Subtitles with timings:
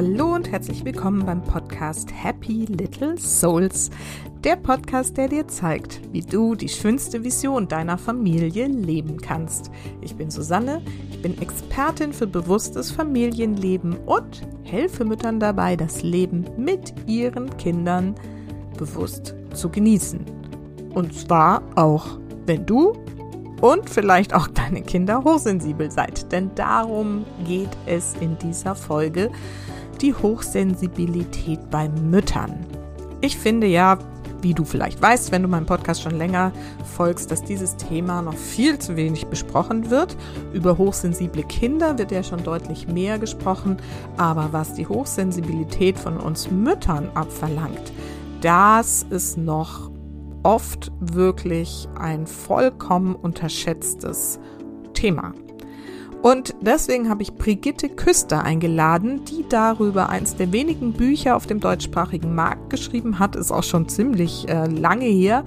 [0.00, 3.90] Hallo und herzlich willkommen beim Podcast Happy Little Souls.
[4.44, 9.72] Der Podcast, der dir zeigt, wie du die schönste Vision deiner Familie leben kannst.
[10.00, 16.46] Ich bin Susanne, ich bin Expertin für bewusstes Familienleben und helfe Müttern dabei, das Leben
[16.56, 18.14] mit ihren Kindern
[18.78, 20.20] bewusst zu genießen.
[20.94, 22.92] Und zwar auch, wenn du
[23.60, 26.30] und vielleicht auch deine Kinder hochsensibel seid.
[26.30, 29.32] Denn darum geht es in dieser Folge,
[29.98, 32.66] die Hochsensibilität bei Müttern.
[33.20, 33.98] Ich finde ja,
[34.42, 36.52] wie du vielleicht weißt, wenn du meinem Podcast schon länger
[36.96, 40.16] folgst, dass dieses Thema noch viel zu wenig besprochen wird.
[40.52, 43.78] Über hochsensible Kinder wird ja schon deutlich mehr gesprochen,
[44.16, 47.92] aber was die Hochsensibilität von uns Müttern abverlangt,
[48.40, 49.90] das ist noch
[50.44, 54.38] oft wirklich ein vollkommen unterschätztes
[54.94, 55.32] Thema.
[56.20, 61.60] Und deswegen habe ich Brigitte Küster eingeladen, die darüber eins der wenigen Bücher auf dem
[61.60, 63.36] deutschsprachigen Markt geschrieben hat.
[63.36, 65.44] Ist auch schon ziemlich äh, lange her,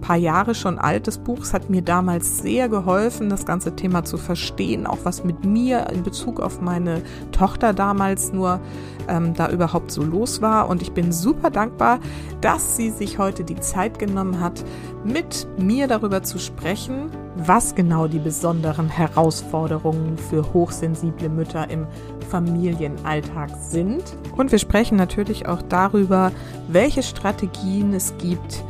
[0.00, 1.06] paar Jahre schon alt.
[1.06, 5.44] Das Buch hat mir damals sehr geholfen, das ganze Thema zu verstehen, auch was mit
[5.44, 8.60] mir in Bezug auf meine Tochter damals nur
[9.08, 10.70] ähm, da überhaupt so los war.
[10.70, 12.00] Und ich bin super dankbar,
[12.40, 14.64] dass sie sich heute die Zeit genommen hat,
[15.04, 21.86] mit mir darüber zu sprechen, was genau die besonderen Herausforderungen für hochsensible Mütter im
[22.30, 24.02] Familienalltag sind.
[24.36, 26.32] Und wir sprechen natürlich auch darüber,
[26.68, 28.62] welche Strategien es gibt,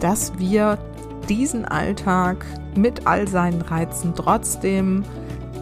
[0.00, 0.78] dass wir
[1.28, 5.04] diesen Alltag mit all seinen Reizen trotzdem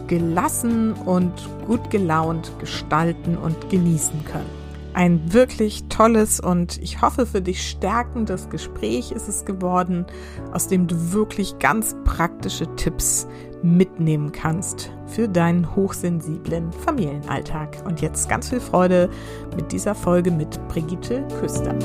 [0.07, 1.33] gelassen und
[1.67, 4.60] gut gelaunt gestalten und genießen können.
[4.93, 10.05] Ein wirklich tolles und ich hoffe für dich stärkendes Gespräch ist es geworden,
[10.51, 13.27] aus dem du wirklich ganz praktische Tipps
[13.63, 17.85] mitnehmen kannst für deinen hochsensiblen Familienalltag.
[17.85, 19.09] Und jetzt ganz viel Freude
[19.55, 21.75] mit dieser Folge mit Brigitte Küster.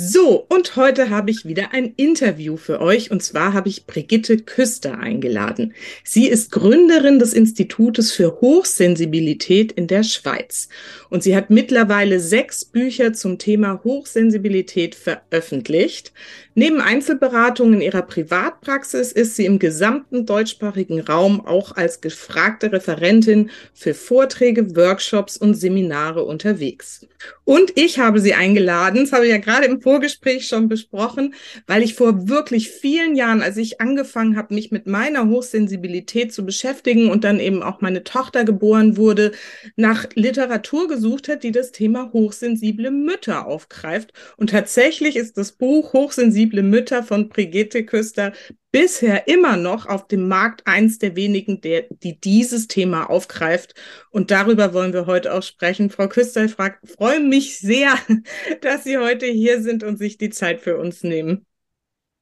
[0.00, 4.36] So, und heute habe ich wieder ein Interview für euch und zwar habe ich Brigitte
[4.36, 5.74] Küster eingeladen.
[6.04, 10.68] Sie ist Gründerin des Institutes für Hochsensibilität in der Schweiz
[11.10, 16.12] und sie hat mittlerweile sechs Bücher zum Thema Hochsensibilität veröffentlicht.
[16.54, 23.50] Neben Einzelberatungen in ihrer Privatpraxis ist sie im gesamten deutschsprachigen Raum auch als gefragte Referentin
[23.74, 27.06] für Vorträge, Workshops und Seminare unterwegs.
[27.44, 31.34] Und ich habe sie eingeladen, das habe ich ja gerade im Vorgespräch schon besprochen,
[31.66, 36.44] weil ich vor wirklich vielen Jahren, als ich angefangen habe, mich mit meiner Hochsensibilität zu
[36.44, 39.32] beschäftigen und dann eben auch meine Tochter geboren wurde,
[39.76, 44.12] nach Literatur gesucht hat, die das Thema hochsensible Mütter aufgreift.
[44.36, 48.32] Und tatsächlich ist das Buch Hochsensible sensible Mütter von Brigitte Küster
[48.70, 53.74] bisher immer noch auf dem Markt eins der wenigen, der, die dieses Thema aufgreift.
[54.10, 55.90] Und darüber wollen wir heute auch sprechen.
[55.90, 57.94] Frau Küster, ich freue mich sehr,
[58.60, 61.46] dass Sie heute hier sind und sich die Zeit für uns nehmen.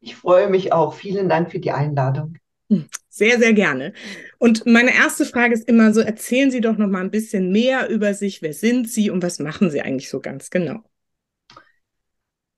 [0.00, 0.94] Ich freue mich auch.
[0.94, 2.36] Vielen Dank für die Einladung.
[2.70, 3.92] Hm, sehr, sehr gerne.
[4.38, 7.88] Und meine erste Frage ist immer so, erzählen Sie doch noch mal ein bisschen mehr
[7.88, 8.42] über sich.
[8.42, 10.82] Wer sind Sie und was machen Sie eigentlich so ganz genau?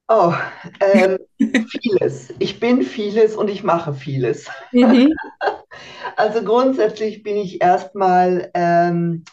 [0.09, 0.33] Oh,
[0.81, 1.19] ähm,
[1.69, 2.33] vieles.
[2.39, 4.49] Ich bin vieles und ich mache vieles.
[4.73, 5.15] Mhm.
[6.17, 9.25] Also grundsätzlich bin ich erstmal ähm,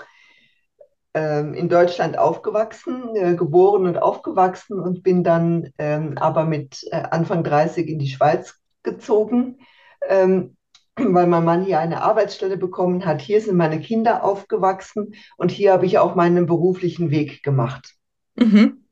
[1.16, 7.02] ähm, in Deutschland aufgewachsen, äh, geboren und aufgewachsen und bin dann ähm, aber mit äh,
[7.09, 9.58] Anfang 30 in die Schweiz gezogen,
[10.08, 10.58] ähm,
[10.96, 13.22] weil mein Mann hier eine Arbeitsstelle bekommen hat.
[13.22, 17.96] Hier sind meine Kinder aufgewachsen und hier habe ich auch meinen beruflichen Weg gemacht.
[18.35, 18.84] Mhm.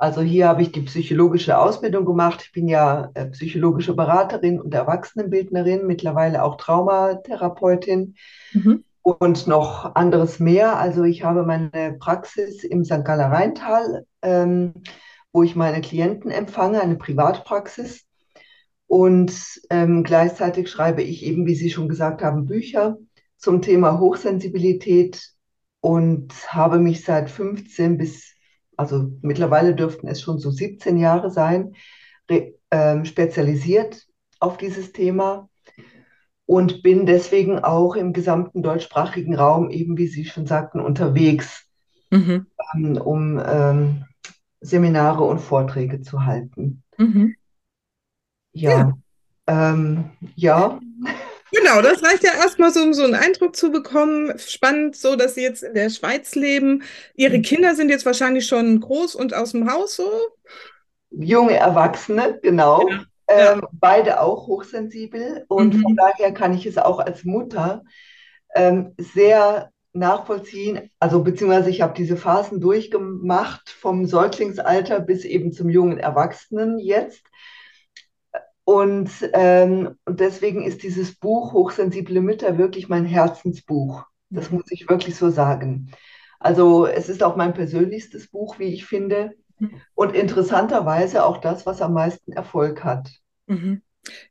[0.00, 2.40] Also hier habe ich die psychologische Ausbildung gemacht.
[2.46, 8.14] Ich bin ja äh, psychologische Beraterin und Erwachsenenbildnerin, mittlerweile auch Traumatherapeutin
[8.54, 8.82] mhm.
[9.02, 10.78] und noch anderes mehr.
[10.78, 13.04] Also ich habe meine Praxis im St.
[13.04, 14.72] Galler Rheintal, ähm,
[15.34, 18.06] wo ich meine Klienten empfange, eine Privatpraxis.
[18.86, 22.96] Und ähm, gleichzeitig schreibe ich eben, wie Sie schon gesagt haben, Bücher
[23.36, 25.28] zum Thema Hochsensibilität
[25.82, 28.29] und habe mich seit 15 bis
[28.80, 31.74] also mittlerweile dürften es schon so 17 Jahre sein,
[32.28, 34.06] äh, spezialisiert
[34.38, 35.50] auf dieses Thema
[36.46, 41.66] und bin deswegen auch im gesamten deutschsprachigen Raum, eben wie Sie schon sagten, unterwegs,
[42.10, 42.46] mhm.
[42.74, 44.04] ähm, um ähm,
[44.60, 46.82] Seminare und Vorträge zu halten.
[46.96, 47.34] Mhm.
[48.52, 48.70] Ja.
[49.46, 49.72] Ja.
[49.72, 50.80] Ähm, ja.
[51.52, 54.38] Genau, das reicht ja erstmal so, um so einen Eindruck zu bekommen.
[54.38, 56.82] Spannend, so dass Sie jetzt in der Schweiz leben.
[57.14, 57.42] Ihre mhm.
[57.42, 60.10] Kinder sind jetzt wahrscheinlich schon groß und aus dem Haus so?
[61.10, 62.88] Junge Erwachsene, genau.
[62.88, 63.04] Ja.
[63.28, 63.68] Ähm, ja.
[63.72, 65.82] Beide auch hochsensibel und mhm.
[65.82, 67.82] von daher kann ich es auch als Mutter
[68.54, 70.90] ähm, sehr nachvollziehen.
[70.98, 77.24] Also beziehungsweise ich habe diese Phasen durchgemacht vom Säuglingsalter bis eben zum jungen Erwachsenen jetzt.
[78.70, 84.04] Und, ähm, deswegen ist dieses Buch Hochsensible Mütter wirklich mein Herzensbuch.
[84.28, 85.90] Das muss ich wirklich so sagen.
[86.38, 89.32] Also es ist auch mein persönlichstes Buch, wie ich finde.
[89.94, 93.10] Und interessanterweise auch das, was am meisten Erfolg hat.
[93.48, 93.82] Mhm.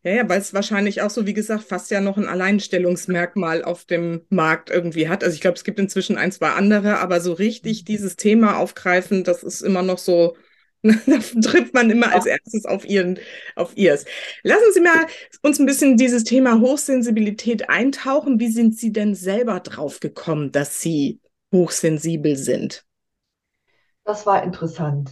[0.03, 3.83] Ja, ja, weil es wahrscheinlich auch so, wie gesagt, fast ja noch ein Alleinstellungsmerkmal auf
[3.83, 5.21] dem Markt irgendwie hat.
[5.21, 9.25] Also ich glaube, es gibt inzwischen ein, zwei andere, aber so richtig dieses Thema aufgreifen,
[9.25, 10.37] das ist immer noch so,
[10.81, 13.19] da trifft man immer als erstes auf ihren,
[13.55, 14.05] auf ihrs.
[14.43, 15.07] Lassen Sie mal
[15.41, 18.39] uns ein bisschen dieses Thema Hochsensibilität eintauchen.
[18.39, 21.19] Wie sind Sie denn selber drauf gekommen, dass Sie
[21.53, 22.85] hochsensibel sind?
[24.05, 25.11] Das war interessant.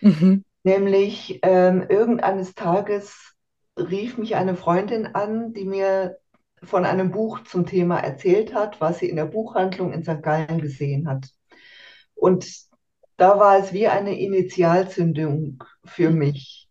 [0.00, 0.44] Mhm.
[0.62, 3.34] Nämlich ähm, irgendeines Tages
[3.76, 6.18] rief mich eine Freundin an, die mir
[6.62, 10.22] von einem Buch zum Thema erzählt hat, was sie in der Buchhandlung in St.
[10.22, 11.28] Gallen gesehen hat.
[12.14, 12.67] Und
[13.18, 16.68] da war es wie eine Initialzündung für mich.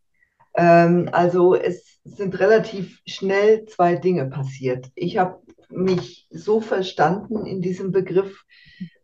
[0.56, 4.90] Ähm, also es sind relativ schnell zwei Dinge passiert.
[4.96, 8.46] Ich habe mich so verstanden in diesem Begriff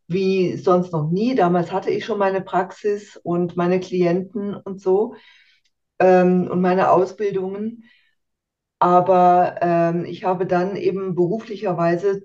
[0.07, 1.35] wie sonst noch nie.
[1.35, 5.15] Damals hatte ich schon meine Praxis und meine Klienten und so
[5.99, 7.83] ähm, und meine Ausbildungen.
[8.79, 12.23] Aber ähm, ich habe dann eben beruflicherweise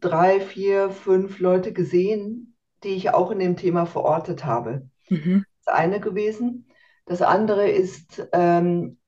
[0.00, 2.53] drei, vier, fünf Leute gesehen,
[2.84, 4.88] die ich auch in dem Thema verortet habe.
[5.08, 5.44] Mhm.
[5.64, 6.66] Das eine gewesen.
[7.06, 8.98] Das andere ist, ähm,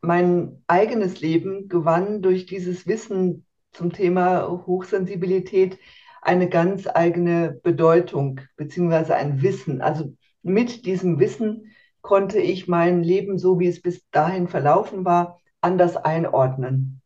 [0.00, 5.78] mein eigenes Leben gewann durch dieses Wissen zum Thema Hochsensibilität
[6.22, 9.80] eine ganz eigene Bedeutung, beziehungsweise ein Wissen.
[9.80, 15.40] Also mit diesem Wissen konnte ich mein Leben, so wie es bis dahin verlaufen war,
[15.60, 17.00] anders einordnen.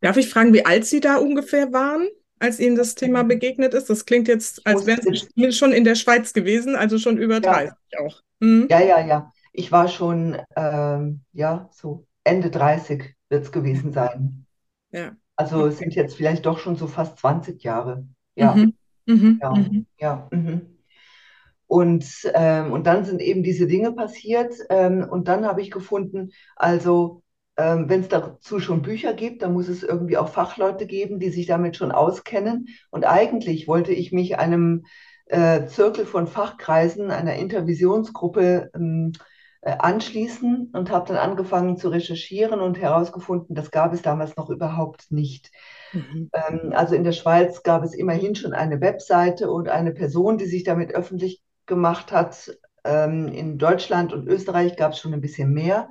[0.00, 2.06] Darf ich fragen, wie alt Sie da ungefähr waren,
[2.38, 3.90] als Ihnen das Thema begegnet ist?
[3.90, 7.74] Das klingt jetzt, als wären Sie schon in der Schweiz gewesen, also schon über 30
[7.90, 8.00] ja.
[8.00, 8.20] auch.
[8.40, 8.66] Mhm.
[8.70, 9.32] Ja, ja, ja.
[9.52, 14.46] Ich war schon, ähm, ja, so Ende 30 wird es gewesen sein.
[14.90, 15.12] Ja.
[15.36, 15.68] Also okay.
[15.68, 18.06] es sind jetzt vielleicht doch schon so fast 20 Jahre.
[18.34, 18.54] Ja.
[18.54, 18.74] Mhm.
[19.06, 19.38] Mhm.
[19.40, 19.50] Ja.
[19.50, 19.86] Mhm.
[19.98, 20.28] ja.
[20.30, 20.74] Mhm.
[21.66, 24.54] Und, ähm, und dann sind eben diese Dinge passiert.
[24.70, 27.23] Ähm, und dann habe ich gefunden, also
[27.56, 31.30] ähm, wenn es dazu schon Bücher gibt, dann muss es irgendwie auch Fachleute geben, die
[31.30, 32.68] sich damit schon auskennen.
[32.90, 34.86] Und eigentlich wollte ich mich einem
[35.26, 39.12] äh, Zirkel von Fachkreisen, einer Intervisionsgruppe ähm,
[39.62, 44.50] äh, anschließen und habe dann angefangen zu recherchieren und herausgefunden, das gab es damals noch
[44.50, 45.50] überhaupt nicht.
[45.92, 46.30] Mhm.
[46.32, 50.46] Ähm, also in der Schweiz gab es immerhin schon eine Webseite und eine Person, die
[50.46, 52.58] sich damit öffentlich gemacht hat.
[52.84, 55.88] Ähm, in Deutschland und Österreich gab es schon ein bisschen mehr.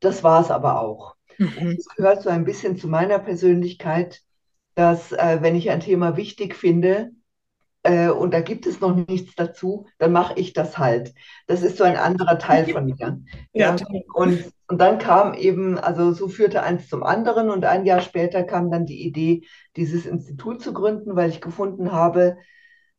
[0.00, 1.16] Das war es aber auch.
[1.38, 1.76] Mhm.
[1.78, 4.22] Es gehört so ein bisschen zu meiner Persönlichkeit,
[4.74, 7.10] dass äh, wenn ich ein Thema wichtig finde
[7.82, 11.14] äh, und da gibt es noch nichts dazu, dann mache ich das halt.
[11.46, 13.20] Das ist so ein anderer Teil von mir.
[13.52, 13.76] Ja.
[13.76, 13.76] ja.
[14.12, 18.42] Und, und dann kam eben, also so führte eins zum anderen und ein Jahr später
[18.42, 19.46] kam dann die Idee,
[19.76, 22.36] dieses Institut zu gründen, weil ich gefunden habe,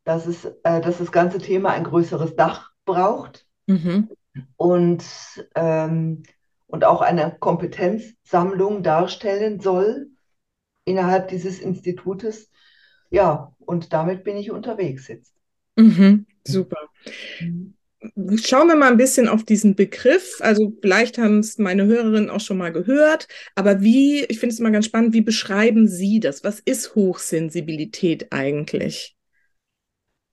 [0.03, 3.45] dass, es, äh, dass das ganze Thema ein größeres Dach braucht.
[3.67, 4.09] Mhm.
[4.55, 5.03] Und
[5.55, 6.23] ähm,
[6.67, 10.09] und auch eine Kompetenzsammlung darstellen soll
[10.85, 12.49] innerhalb dieses Institutes.
[13.09, 15.33] Ja, und damit bin ich unterwegs jetzt.
[15.77, 16.77] Mhm, super.
[18.35, 20.37] Schauen wir mal ein bisschen auf diesen Begriff.
[20.41, 24.59] Also vielleicht haben es meine Hörerinnen auch schon mal gehört, aber wie, ich finde es
[24.59, 26.43] immer ganz spannend, wie beschreiben Sie das?
[26.43, 29.15] Was ist Hochsensibilität eigentlich?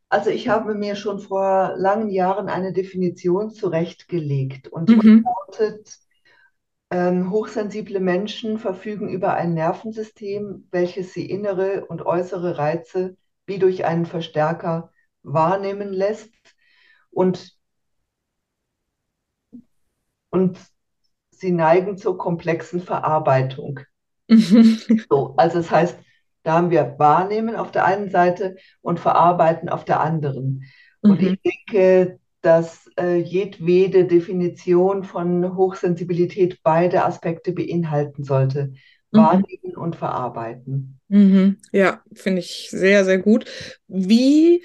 [0.08, 5.24] Also ich habe mir schon vor langen Jahren eine Definition zurechtgelegt und die mhm.
[5.24, 6.03] lautet
[6.90, 13.84] ähm, hochsensible Menschen verfügen über ein Nervensystem, welches sie innere und äußere Reize wie durch
[13.84, 16.32] einen Verstärker wahrnehmen lässt
[17.10, 17.56] und,
[20.30, 20.58] und
[21.30, 23.80] sie neigen zur komplexen Verarbeitung.
[24.28, 25.98] so, also das heißt,
[26.42, 30.64] da haben wir Wahrnehmen auf der einen Seite und Verarbeiten auf der anderen.
[31.00, 31.28] Und mhm.
[31.28, 38.72] ich denke, dass äh, jedwede Definition von Hochsensibilität beide Aspekte beinhalten sollte.
[39.12, 39.18] Mhm.
[39.18, 40.98] Wahrnehmen und verarbeiten.
[41.08, 41.58] Mhm.
[41.72, 43.46] Ja, finde ich sehr, sehr gut.
[43.88, 44.62] Wie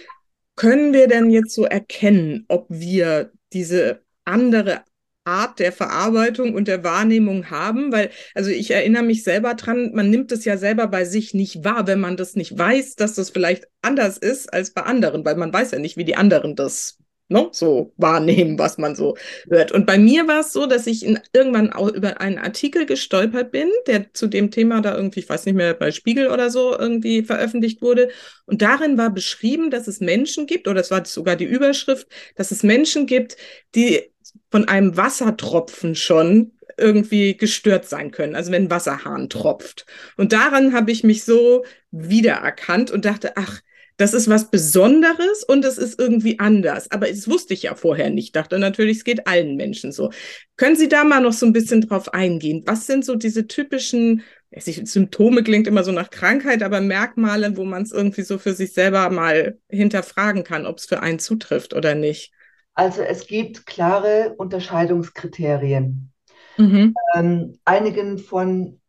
[0.56, 4.82] können wir denn jetzt so erkennen, ob wir diese andere
[5.24, 10.10] Art der Verarbeitung und der Wahrnehmung haben, weil, also ich erinnere mich selber dran, man
[10.10, 13.30] nimmt es ja selber bei sich nicht wahr, wenn man das nicht weiß, dass das
[13.30, 16.98] vielleicht anders ist als bei anderen, weil man weiß ja nicht, wie die anderen das
[17.30, 19.16] ne, so wahrnehmen, was man so
[19.50, 19.72] hört.
[19.72, 23.52] Und bei mir war es so, dass ich in, irgendwann auch über einen Artikel gestolpert
[23.52, 26.78] bin, der zu dem Thema da irgendwie, ich weiß nicht mehr, bei Spiegel oder so
[26.78, 28.10] irgendwie veröffentlicht wurde.
[28.46, 32.52] Und darin war beschrieben, dass es Menschen gibt, oder es war sogar die Überschrift, dass
[32.52, 33.38] es Menschen gibt,
[33.76, 34.12] die
[34.52, 39.86] von einem Wassertropfen schon irgendwie gestört sein können, also wenn Wasserhahn tropft.
[40.18, 43.60] Und daran habe ich mich so wiedererkannt und dachte, ach,
[44.00, 46.90] das ist was Besonderes und es ist irgendwie anders.
[46.90, 48.34] Aber das wusste ich ja vorher nicht.
[48.34, 50.10] Dachte natürlich, es geht allen Menschen so.
[50.56, 52.64] Können Sie da mal noch so ein bisschen drauf eingehen?
[52.66, 54.24] Was sind so diese typischen
[54.58, 58.74] Symptome klingt immer so nach Krankheit, aber Merkmale, wo man es irgendwie so für sich
[58.74, 62.32] selber mal hinterfragen kann, ob es für einen zutrifft oder nicht.
[62.76, 66.14] Also es gibt klare Unterscheidungskriterien.
[66.58, 66.96] Mhm.
[67.16, 68.80] Ähm, einigen von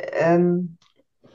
[0.00, 0.75] ähm,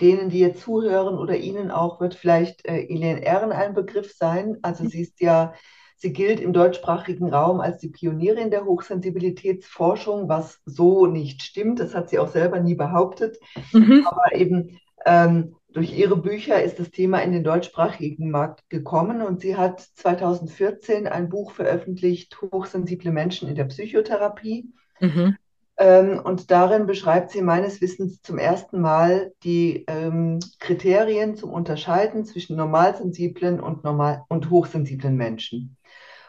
[0.02, 4.58] denen, die jetzt zuhören oder Ihnen auch, wird vielleicht äh, Elaine Ehren ein Begriff sein.
[4.62, 5.54] Also sie ist ja,
[5.96, 11.80] sie gilt im deutschsprachigen Raum als die Pionierin der Hochsensibilitätsforschung, was so nicht stimmt.
[11.80, 13.38] Das hat sie auch selber nie behauptet.
[13.72, 14.06] Mhm.
[14.08, 19.40] Aber eben ähm, durch ihre Bücher ist das Thema in den deutschsprachigen Markt gekommen und
[19.40, 24.74] sie hat 2014 ein Buch veröffentlicht, Hochsensible Menschen in der Psychotherapie.
[25.00, 25.38] Mhm.
[25.82, 32.24] Ähm, und darin beschreibt sie meines Wissens zum ersten Mal die ähm, Kriterien zum Unterscheiden
[32.24, 35.78] zwischen normalsensiblen und, normal und hochsensiblen Menschen.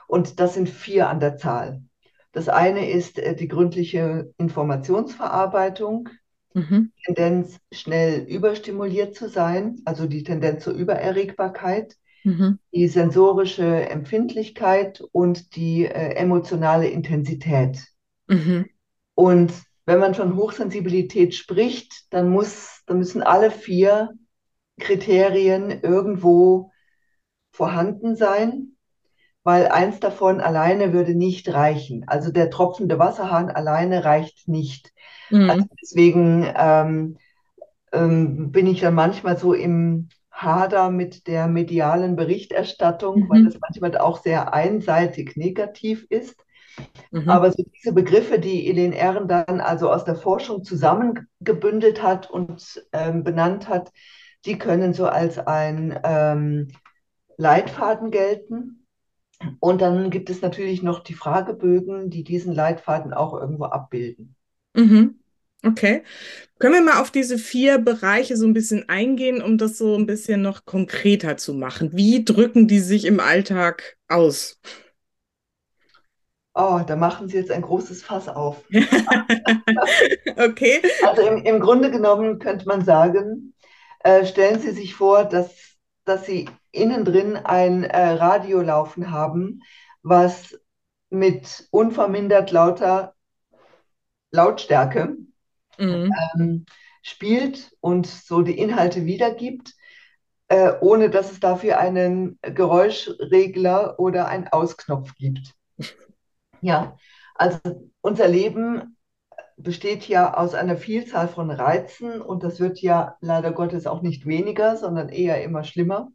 [0.08, 1.82] Und das sind vier an der Zahl.
[2.32, 6.08] Das eine ist äh, die gründliche Informationsverarbeitung,
[6.54, 6.92] mhm.
[7.04, 12.58] Tendenz, schnell überstimuliert zu sein, also die Tendenz zur Übererregbarkeit, mhm.
[12.72, 17.84] die sensorische Empfindlichkeit und die äh, emotionale Intensität.
[18.28, 18.64] Mhm.
[19.14, 19.52] Und
[19.84, 24.10] wenn man von Hochsensibilität spricht, dann, muss, dann müssen alle vier
[24.78, 26.70] Kriterien irgendwo
[27.52, 28.76] vorhanden sein,
[29.44, 32.04] weil eins davon alleine würde nicht reichen.
[32.06, 34.92] Also der tropfende Wasserhahn alleine reicht nicht.
[35.30, 35.50] Mhm.
[35.50, 37.18] Also deswegen ähm,
[37.92, 43.28] ähm, bin ich dann manchmal so im Hader mit der medialen Berichterstattung, mhm.
[43.28, 46.41] weil das manchmal auch sehr einseitig negativ ist.
[47.10, 47.28] Mhm.
[47.28, 52.82] Aber so diese Begriffe, die Elaine Ehren dann also aus der Forschung zusammengebündelt hat und
[52.92, 53.92] ähm, benannt hat,
[54.44, 56.68] die können so als ein ähm,
[57.36, 58.86] Leitfaden gelten.
[59.60, 64.36] Und dann gibt es natürlich noch die Fragebögen, die diesen Leitfaden auch irgendwo abbilden.
[64.74, 65.18] Mhm.
[65.64, 66.02] Okay.
[66.58, 70.06] Können wir mal auf diese vier Bereiche so ein bisschen eingehen, um das so ein
[70.06, 71.92] bisschen noch konkreter zu machen?
[71.92, 74.60] Wie drücken die sich im Alltag aus?
[76.54, 78.62] Oh, da machen Sie jetzt ein großes Fass auf.
[80.36, 80.82] okay.
[81.06, 83.54] Also im, im Grunde genommen könnte man sagen,
[84.00, 89.62] äh, stellen Sie sich vor, dass, dass Sie innen drin ein äh, Radio laufen haben,
[90.02, 90.58] was
[91.08, 93.14] mit unvermindert lauter
[94.30, 95.16] Lautstärke
[95.78, 96.12] mhm.
[96.34, 96.66] ähm,
[97.02, 99.74] spielt und so die Inhalte wiedergibt,
[100.48, 105.54] äh, ohne dass es dafür einen Geräuschregler oder einen Ausknopf gibt.
[106.62, 106.96] Ja,
[107.34, 107.58] also
[108.00, 108.96] unser Leben
[109.56, 114.26] besteht ja aus einer Vielzahl von Reizen und das wird ja leider Gottes auch nicht
[114.26, 116.10] weniger, sondern eher immer schlimmer.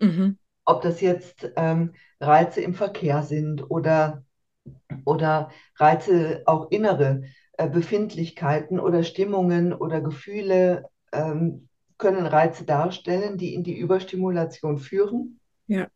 [0.00, 0.38] Mhm.
[0.64, 4.24] Ob das jetzt ähm, Reize im Verkehr sind oder,
[5.04, 13.54] oder Reize auch innere äh, Befindlichkeiten oder Stimmungen oder Gefühle ähm, können Reize darstellen, die
[13.54, 15.40] in die Überstimulation führen.
[15.66, 15.88] Ja.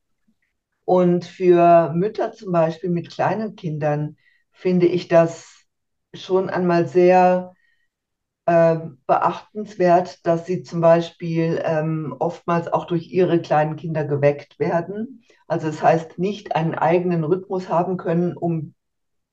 [0.85, 4.17] Und für Mütter zum Beispiel mit kleinen Kindern
[4.53, 5.65] finde ich das
[6.13, 7.55] schon einmal sehr
[8.47, 8.77] äh,
[9.07, 15.25] beachtenswert, dass sie zum Beispiel ähm, oftmals auch durch ihre kleinen Kinder geweckt werden.
[15.47, 18.75] Also das heißt, nicht einen eigenen Rhythmus haben können, um,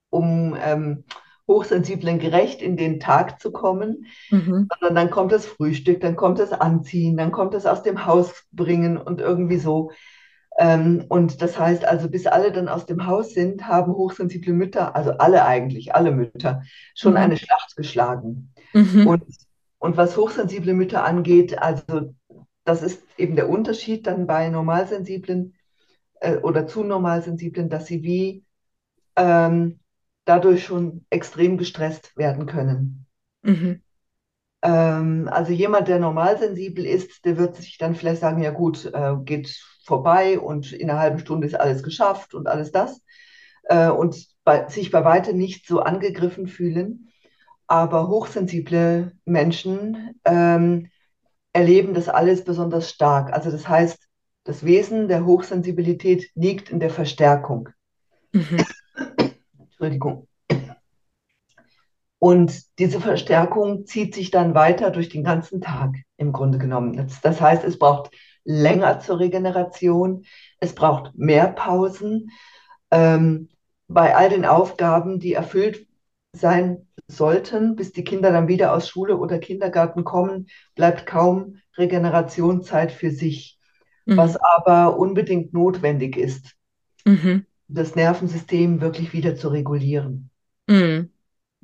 [0.10, 1.04] um ähm,
[1.48, 4.70] Hochsensiblen gerecht in den Tag zu kommen, mhm.
[4.70, 8.46] sondern dann kommt das Frühstück, dann kommt das Anziehen, dann kommt das aus dem Haus
[8.52, 9.92] bringen und irgendwie so.
[10.62, 14.96] Ähm, und das heißt also, bis alle dann aus dem Haus sind, haben hochsensible Mütter,
[14.96, 16.62] also alle eigentlich, alle Mütter,
[16.94, 17.18] schon mhm.
[17.18, 18.54] eine Schlacht geschlagen.
[18.72, 19.08] Mhm.
[19.08, 19.24] Und,
[19.80, 22.14] und was hochsensible Mütter angeht, also
[22.64, 25.56] das ist eben der Unterschied dann bei normalsensiblen
[26.20, 28.44] äh, oder zu normalsensiblen, dass sie wie
[29.16, 29.80] ähm,
[30.26, 33.08] dadurch schon extrem gestresst werden können.
[33.42, 33.82] Mhm.
[34.62, 39.16] Ähm, also jemand, der normalsensibel ist, der wird sich dann vielleicht sagen, ja gut, äh,
[39.26, 43.02] geht vorbei und in einer halben Stunde ist alles geschafft und alles das.
[43.64, 47.10] Äh, und bei, sich bei weitem nicht so angegriffen fühlen.
[47.68, 50.90] Aber hochsensible Menschen ähm,
[51.54, 53.32] erleben das alles besonders stark.
[53.34, 54.08] Also das heißt,
[54.44, 57.70] das Wesen der Hochsensibilität liegt in der Verstärkung.
[58.34, 58.66] Mhm.
[59.60, 60.28] Entschuldigung.
[62.20, 66.94] Und diese Verstärkung zieht sich dann weiter durch den ganzen Tag im Grunde genommen.
[66.94, 68.12] Das, das heißt, es braucht
[68.44, 70.26] länger zur Regeneration,
[70.60, 72.32] es braucht mehr Pausen.
[72.90, 73.50] Ähm,
[73.88, 75.86] bei all den Aufgaben, die erfüllt
[76.34, 82.92] sein sollten, bis die Kinder dann wieder aus Schule oder Kindergarten kommen, bleibt kaum Regenerationszeit
[82.92, 83.60] für sich,
[84.06, 84.18] mhm.
[84.18, 86.56] was aber unbedingt notwendig ist,
[87.06, 87.46] mhm.
[87.68, 90.30] das Nervensystem wirklich wieder zu regulieren.
[90.68, 91.12] Mhm.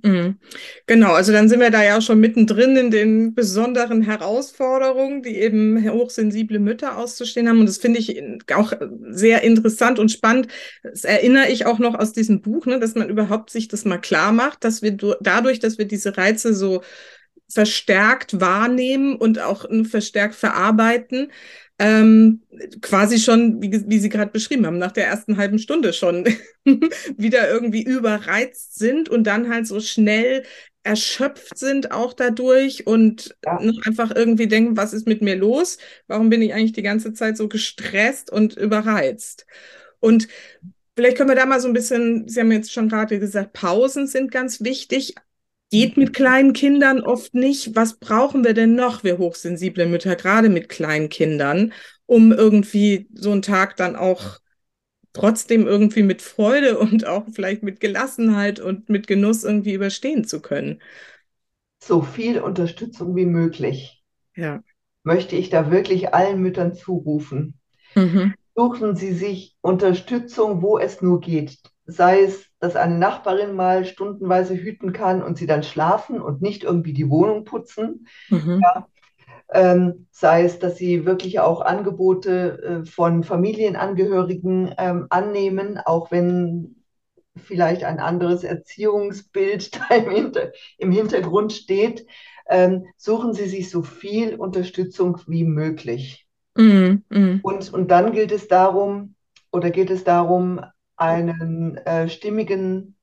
[0.04, 0.38] Mhm.
[0.86, 5.90] Genau, also dann sind wir da ja schon mittendrin in den besonderen Herausforderungen, die eben
[5.92, 7.60] hochsensible Mütter auszustehen haben.
[7.60, 8.22] Und das finde ich
[8.54, 8.74] auch
[9.10, 10.50] sehr interessant und spannend.
[10.84, 13.98] Das erinnere ich auch noch aus diesem Buch, ne, dass man überhaupt sich das mal
[13.98, 16.84] klar macht, dass wir dadurch, dass wir diese Reize so
[17.50, 21.32] verstärkt wahrnehmen und auch verstärkt verarbeiten,
[21.80, 22.42] ähm,
[22.82, 26.26] quasi schon, wie, wie Sie gerade beschrieben haben, nach der ersten halben Stunde schon
[27.18, 30.44] wieder irgendwie überreizt sind und dann halt so schnell
[30.88, 33.60] erschöpft sind auch dadurch und ja.
[33.86, 35.78] einfach irgendwie denken, was ist mit mir los?
[36.08, 39.46] Warum bin ich eigentlich die ganze Zeit so gestresst und überreizt?
[40.00, 40.30] Und
[40.96, 44.08] vielleicht können wir da mal so ein bisschen, Sie haben jetzt schon gerade gesagt, Pausen
[44.08, 45.16] sind ganz wichtig,
[45.70, 47.76] geht mit kleinen Kindern oft nicht.
[47.76, 51.74] Was brauchen wir denn noch, wir hochsensible Mütter, gerade mit kleinen Kindern,
[52.06, 54.40] um irgendwie so einen Tag dann auch
[55.14, 60.42] trotzdem irgendwie mit Freude und auch vielleicht mit Gelassenheit und mit Genuss irgendwie überstehen zu
[60.42, 60.82] können?
[61.80, 64.04] So viel Unterstützung wie möglich.
[64.36, 64.62] Ja.
[65.04, 67.60] Möchte ich da wirklich allen Müttern zurufen.
[67.96, 68.34] Mhm.
[68.56, 74.56] Suchen Sie sich Unterstützung, wo es nur geht sei es, dass eine Nachbarin mal stundenweise
[74.56, 78.08] hüten kann und sie dann schlafen und nicht irgendwie die Wohnung putzen.
[78.30, 78.62] Mhm.
[78.62, 78.88] Ja.
[79.54, 86.84] Ähm, sei es, dass sie wirklich auch Angebote äh, von Familienangehörigen ähm, annehmen, auch wenn
[87.38, 92.06] vielleicht ein anderes Erziehungsbild da im, Hinter im Hintergrund steht.
[92.50, 96.28] Ähm, suchen Sie sich so viel Unterstützung wie möglich.
[96.56, 97.04] Mhm.
[97.10, 97.40] Mhm.
[97.44, 99.16] Und, und dann gilt es darum,
[99.52, 100.62] oder geht es darum,
[100.98, 102.96] einen äh, stimmigen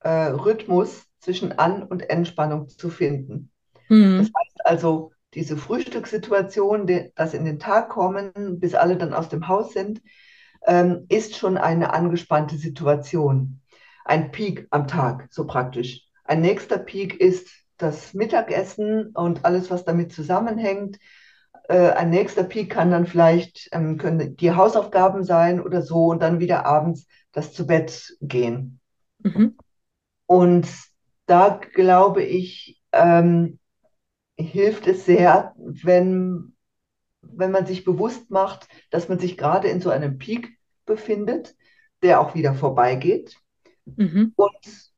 [0.00, 3.50] äh, Rhythmus zwischen An- und Entspannung zu finden.
[3.88, 4.18] Mhm.
[4.18, 9.28] Das heißt also, diese Frühstückssituation, die, das in den Tag kommen, bis alle dann aus
[9.28, 10.00] dem Haus sind,
[10.66, 13.60] ähm, ist schon eine angespannte Situation.
[14.04, 16.06] Ein Peak am Tag, so praktisch.
[16.24, 20.98] Ein nächster Peak ist das Mittagessen und alles, was damit zusammenhängt.
[21.68, 26.22] Äh, ein nächster Peak kann dann vielleicht, ähm, können die Hausaufgaben sein oder so und
[26.22, 28.80] dann wieder abends das zu Bett gehen.
[29.18, 29.56] Mhm.
[30.26, 30.68] Und
[31.26, 33.58] da glaube ich, ähm,
[34.38, 36.54] hilft es sehr, wenn,
[37.22, 41.56] wenn man sich bewusst macht, dass man sich gerade in so einem Peak befindet,
[42.02, 43.36] der auch wieder vorbeigeht.
[43.86, 44.32] Mhm.
[44.36, 44.92] Und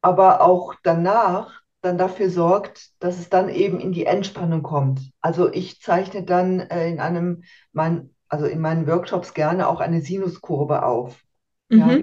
[0.00, 5.00] aber auch danach dann dafür sorgt, dass es dann eben in die Entspannung kommt.
[5.20, 10.00] Also ich zeichne dann äh, in einem, mein, also in meinen Workshops gerne auch eine
[10.00, 11.22] Sinuskurve auf.
[11.68, 11.78] Mhm.
[11.78, 11.98] Ja?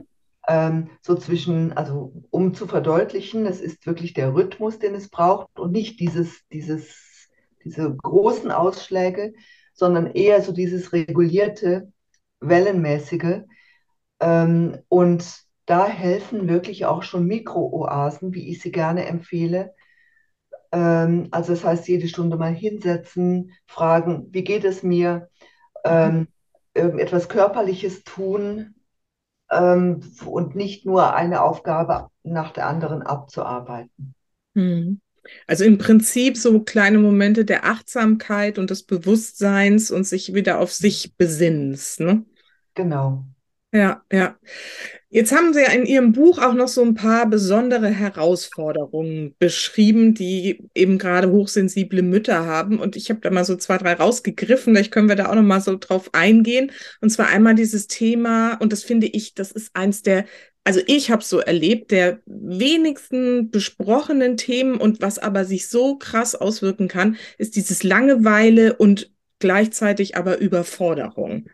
[0.47, 5.59] Ähm, so zwischen, also um zu verdeutlichen, es ist wirklich der Rhythmus, den es braucht
[5.59, 7.29] und nicht dieses, dieses,
[7.63, 9.33] diese großen Ausschläge,
[9.73, 11.91] sondern eher so dieses regulierte,
[12.39, 13.41] wellenmäßige.
[14.19, 19.73] Ähm, und da helfen wirklich auch schon Mikrooasen, wie ich sie gerne empfehle.
[20.71, 25.29] Ähm, also das heißt, jede Stunde mal hinsetzen, fragen, wie geht es mir,
[25.83, 26.27] ähm,
[26.73, 28.75] irgendetwas Körperliches tun
[29.51, 34.15] ähm, und nicht nur eine Aufgabe nach der anderen abzuarbeiten.
[34.55, 35.01] Hm.
[35.45, 40.71] Also im Prinzip so kleine Momente der Achtsamkeit und des Bewusstseins und sich wieder auf
[40.71, 41.99] sich besinnst.
[41.99, 42.25] Ne?
[42.73, 43.25] Genau.
[43.71, 44.35] Ja, ja.
[45.13, 50.13] Jetzt haben Sie ja in Ihrem Buch auch noch so ein paar besondere Herausforderungen beschrieben,
[50.13, 52.79] die eben gerade hochsensible Mütter haben.
[52.79, 54.73] Und ich habe da mal so zwei, drei rausgegriffen.
[54.73, 56.71] Vielleicht können wir da auch noch mal so drauf eingehen.
[57.01, 60.23] Und zwar einmal dieses Thema, und das finde ich, das ist eins der,
[60.63, 66.35] also ich habe so erlebt, der wenigsten besprochenen Themen und was aber sich so krass
[66.35, 71.49] auswirken kann, ist dieses Langeweile und gleichzeitig aber Überforderung.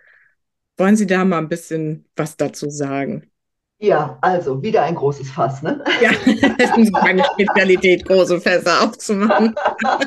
[0.78, 3.32] Wollen Sie da mal ein bisschen was dazu sagen?
[3.80, 5.84] Ja, also wieder ein großes Fass, ne?
[6.02, 6.10] Ja,
[6.58, 9.54] das ist meine Spezialität, große Fässer aufzumachen.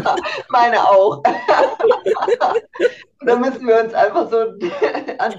[0.48, 1.22] Meine auch.
[3.26, 4.58] da müssen wir uns einfach so an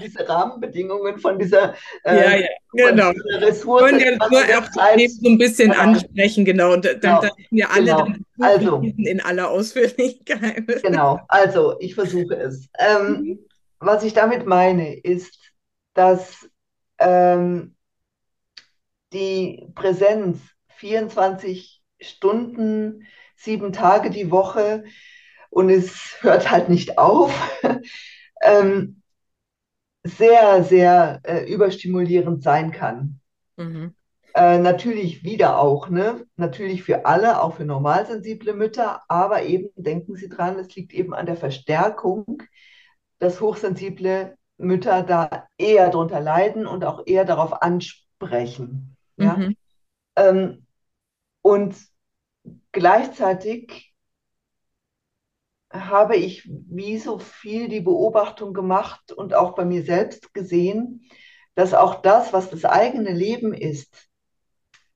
[0.02, 2.38] diese Rahmenbedingungen von dieser, äh, ja,
[2.72, 3.12] ja, genau.
[3.12, 3.82] Dieser Ressource.
[3.82, 4.30] Wir wollen ja nur
[5.08, 5.82] so ein bisschen genau.
[5.82, 6.72] ansprechen, genau.
[6.72, 7.20] Und dann, genau.
[7.20, 8.04] dann wir alle genau.
[8.04, 10.66] dann also, in aller Ausführlichkeit.
[10.82, 12.66] Genau, also ich versuche es.
[12.78, 13.38] Ähm, mhm
[13.82, 15.38] was ich damit meine, ist,
[15.94, 16.48] dass
[16.98, 17.74] ähm,
[19.12, 20.38] die Präsenz
[20.76, 24.84] 24 Stunden, sieben Tage die Woche
[25.50, 27.32] und es hört halt nicht auf,
[28.42, 29.02] ähm,
[30.04, 33.20] sehr, sehr äh, überstimulierend sein kann.
[33.56, 33.94] Mhm.
[34.34, 36.24] Äh, natürlich wieder auch, ne?
[36.36, 41.12] Natürlich für alle, auch für normalsensible Mütter, aber eben denken Sie dran, es liegt eben
[41.12, 42.42] an der Verstärkung,
[43.18, 48.91] dass hochsensible Mütter da eher drunter leiden und auch eher darauf ansprechen.
[49.22, 49.36] Ja?
[49.36, 49.56] Mhm.
[50.16, 50.66] Ähm,
[51.42, 51.76] und
[52.72, 53.92] gleichzeitig
[55.72, 61.02] habe ich wie so viel die Beobachtung gemacht und auch bei mir selbst gesehen,
[61.54, 64.08] dass auch das, was das eigene Leben ist,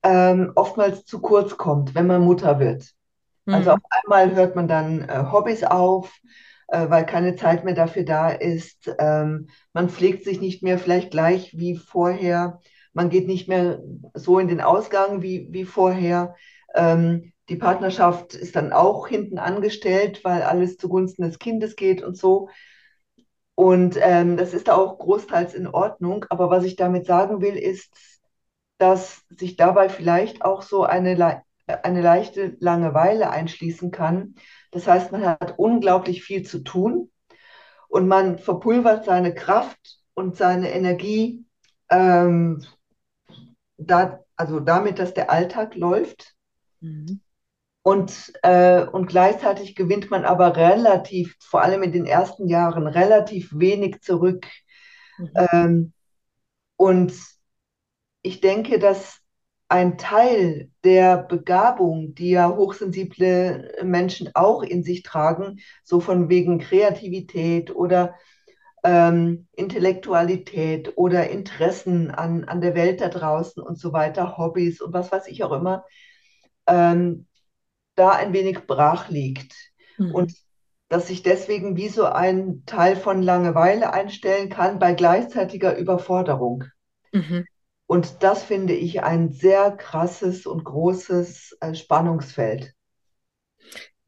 [0.03, 2.93] ähm, oftmals zu kurz kommt, wenn man Mutter wird.
[3.47, 3.55] Mhm.
[3.55, 6.13] Also auf einmal hört man dann äh, Hobbys auf,
[6.69, 8.95] äh, weil keine Zeit mehr dafür da ist.
[8.99, 12.61] Ähm, man pflegt sich nicht mehr vielleicht gleich wie vorher.
[12.97, 13.83] Man geht nicht mehr
[14.15, 16.35] so in den Ausgang wie, wie vorher.
[16.75, 22.17] Ähm, die Partnerschaft ist dann auch hinten angestellt, weil alles zugunsten des Kindes geht und
[22.17, 22.49] so.
[23.55, 26.25] Und ähm, das ist auch großteils in Ordnung.
[26.31, 27.93] Aber was ich damit sagen will, ist,
[28.79, 34.37] dass sich dabei vielleicht auch so eine, eine leichte Langeweile einschließen kann.
[34.71, 37.11] Das heißt, man hat unglaublich viel zu tun
[37.89, 41.45] und man verpulvert seine Kraft und seine Energie
[41.91, 42.65] ähm,
[43.77, 46.35] da, also damit, dass der Alltag läuft.
[46.81, 47.21] Mhm.
[47.83, 53.51] Und, äh, und gleichzeitig gewinnt man aber relativ, vor allem in den ersten Jahren, relativ
[53.57, 54.47] wenig zurück.
[55.19, 55.31] Mhm.
[55.53, 55.93] Ähm,
[56.77, 57.13] und
[58.23, 59.21] ich denke, dass
[59.69, 66.59] ein Teil der Begabung, die ja hochsensible Menschen auch in sich tragen, so von wegen
[66.59, 68.15] Kreativität oder
[68.87, 74.93] ähm, Intellektualität oder Interessen an, an der Welt da draußen und so weiter, Hobbys und
[74.93, 75.85] was weiß ich auch immer,
[76.69, 77.27] ähm,
[77.97, 79.55] da ein wenig brach liegt.
[79.99, 80.15] Mhm.
[80.15, 80.35] Und
[80.89, 86.63] dass sich deswegen wie so ein Teil von Langeweile einstellen kann bei gleichzeitiger Überforderung.
[87.11, 87.45] Mhm.
[87.87, 92.76] Und das finde ich ein sehr krasses und großes äh, Spannungsfeld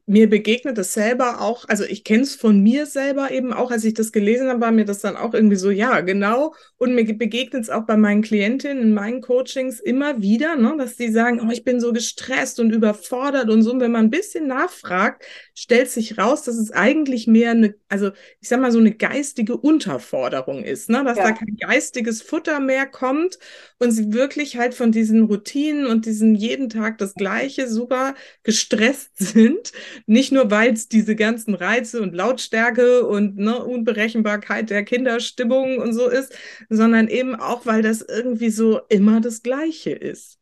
[0.09, 3.83] mir begegnet es selber auch, also ich kenne es von mir selber eben auch, als
[3.83, 6.55] ich das gelesen habe, war mir das dann auch irgendwie so, ja, genau.
[6.77, 10.95] Und mir begegnet es auch bei meinen Klientinnen in meinen Coachings immer wieder, ne, dass
[10.95, 13.71] die sagen, oh, ich bin so gestresst und überfordert und so.
[13.71, 18.09] Und wenn man ein bisschen nachfragt, stellt sich raus, dass es eigentlich mehr eine, also
[18.39, 21.25] ich sag mal, so eine geistige Unterforderung ist, ne, dass ja.
[21.25, 23.37] da kein geistiges Futter mehr kommt
[23.77, 29.11] und sie wirklich halt von diesen Routinen und diesen jeden Tag das Gleiche super gestresst
[29.17, 29.71] sind
[30.05, 35.93] nicht nur, weil es diese ganzen Reize und Lautstärke und ne, Unberechenbarkeit der Kinderstimmung und
[35.93, 36.35] so ist,
[36.69, 40.39] sondern eben auch, weil das irgendwie so immer das Gleiche ist.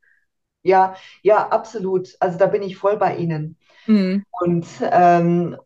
[0.63, 2.15] Ja, ja, absolut.
[2.19, 3.57] Also da bin ich voll bei Ihnen.
[3.85, 4.23] Mhm.
[4.31, 5.57] Und, ähm,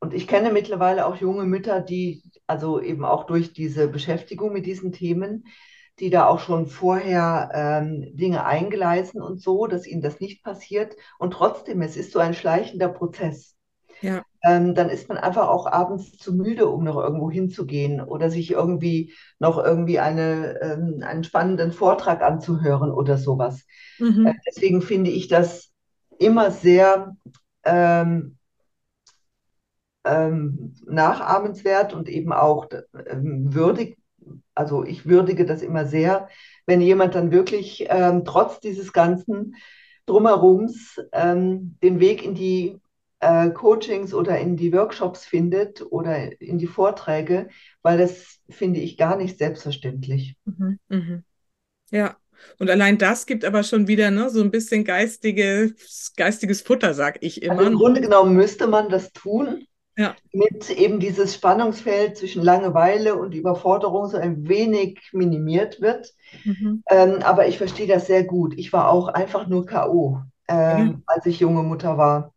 [0.00, 4.66] und ich kenne mittlerweile auch junge Mütter, die also eben auch durch diese Beschäftigung mit
[4.66, 5.44] diesen Themen,
[6.00, 10.96] die da auch schon vorher ähm, Dinge eingeleisen und so, dass ihnen das nicht passiert.
[11.18, 13.54] Und trotzdem, es ist so ein schleichender Prozess.
[14.00, 14.24] Ja.
[14.42, 18.50] Ähm, dann ist man einfach auch abends zu müde, um noch irgendwo hinzugehen oder sich
[18.50, 23.66] irgendwie noch irgendwie eine, ähm, einen spannenden Vortrag anzuhören oder sowas.
[23.98, 24.26] Mhm.
[24.26, 25.70] Äh, deswegen finde ich das
[26.18, 27.16] immer sehr
[27.64, 28.38] ähm,
[30.06, 32.68] ähm nachahmenswert und eben auch
[33.06, 33.99] ähm, würdig,
[34.54, 36.28] also ich würdige das immer sehr,
[36.66, 39.56] wenn jemand dann wirklich ähm, trotz dieses ganzen
[40.06, 42.78] Drumherums ähm, den Weg in die
[43.20, 47.48] äh, Coachings oder in die Workshops findet oder in die Vorträge,
[47.82, 50.36] weil das finde ich gar nicht selbstverständlich.
[50.44, 51.22] Mhm, mh.
[51.90, 52.16] Ja,
[52.58, 57.18] und allein das gibt aber schon wieder ne, so ein bisschen geistiges, geistiges Futter, sag
[57.22, 57.58] ich immer.
[57.58, 59.66] Also Im Grunde genommen müsste man das tun,
[60.00, 60.16] ja.
[60.32, 66.14] mit eben dieses Spannungsfeld zwischen Langeweile und Überforderung so ein wenig minimiert wird.
[66.44, 66.82] Mhm.
[66.88, 68.54] Ähm, aber ich verstehe das sehr gut.
[68.56, 70.94] Ich war auch einfach nur K.O., ähm, ja.
[71.04, 72.32] als ich junge Mutter war.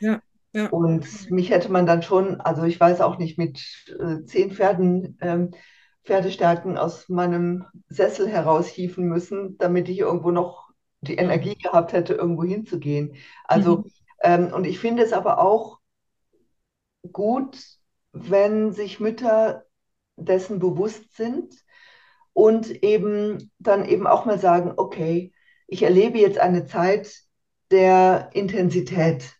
[0.00, 0.22] Ja.
[0.54, 0.68] Ja.
[0.68, 3.60] Und mich hätte man dann schon, also ich weiß auch nicht, mit
[3.98, 5.50] äh, zehn Pferden, ähm,
[6.04, 10.70] Pferdestärken aus meinem Sessel heraushieven müssen, damit ich irgendwo noch
[11.02, 13.16] die Energie gehabt hätte, irgendwo hinzugehen.
[13.44, 13.84] Also, mhm.
[14.22, 15.78] ähm, und ich finde es aber auch
[17.10, 17.58] gut,
[18.12, 19.64] wenn sich Mütter
[20.16, 21.54] dessen bewusst sind
[22.32, 25.32] und eben dann eben auch mal sagen, okay,
[25.66, 27.14] ich erlebe jetzt eine Zeit
[27.70, 29.34] der Intensität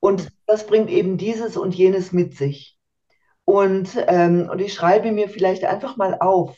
[0.00, 2.78] und das bringt eben dieses und jenes mit sich.
[3.44, 6.56] Und, ähm, und ich schreibe mir vielleicht einfach mal auf,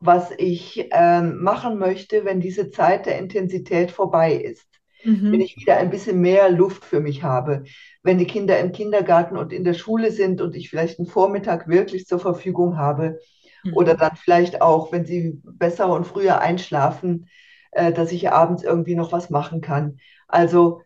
[0.00, 4.67] was ich ähm, machen möchte, wenn diese Zeit der Intensität vorbei ist.
[5.04, 5.32] Mhm.
[5.32, 7.64] Wenn ich wieder ein bisschen mehr Luft für mich habe.
[8.02, 11.68] Wenn die Kinder im Kindergarten und in der Schule sind und ich vielleicht einen Vormittag
[11.68, 13.18] wirklich zur Verfügung habe.
[13.64, 13.74] Mhm.
[13.74, 17.28] Oder dann vielleicht auch, wenn sie besser und früher einschlafen,
[17.72, 19.98] äh, dass ich abends irgendwie noch was machen kann.
[20.26, 20.82] Also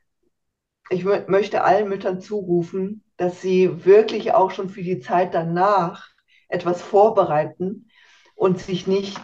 [0.91, 6.09] ich möchte allen Müttern zurufen, dass sie wirklich auch schon für die Zeit danach
[6.49, 7.89] etwas vorbereiten
[8.35, 9.21] und sich nicht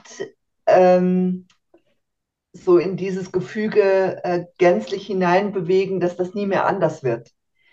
[0.66, 1.46] ähm,
[2.64, 7.31] so in dieses Gefüge äh, gänzlich hineinbewegen, dass das nie mehr anders wird.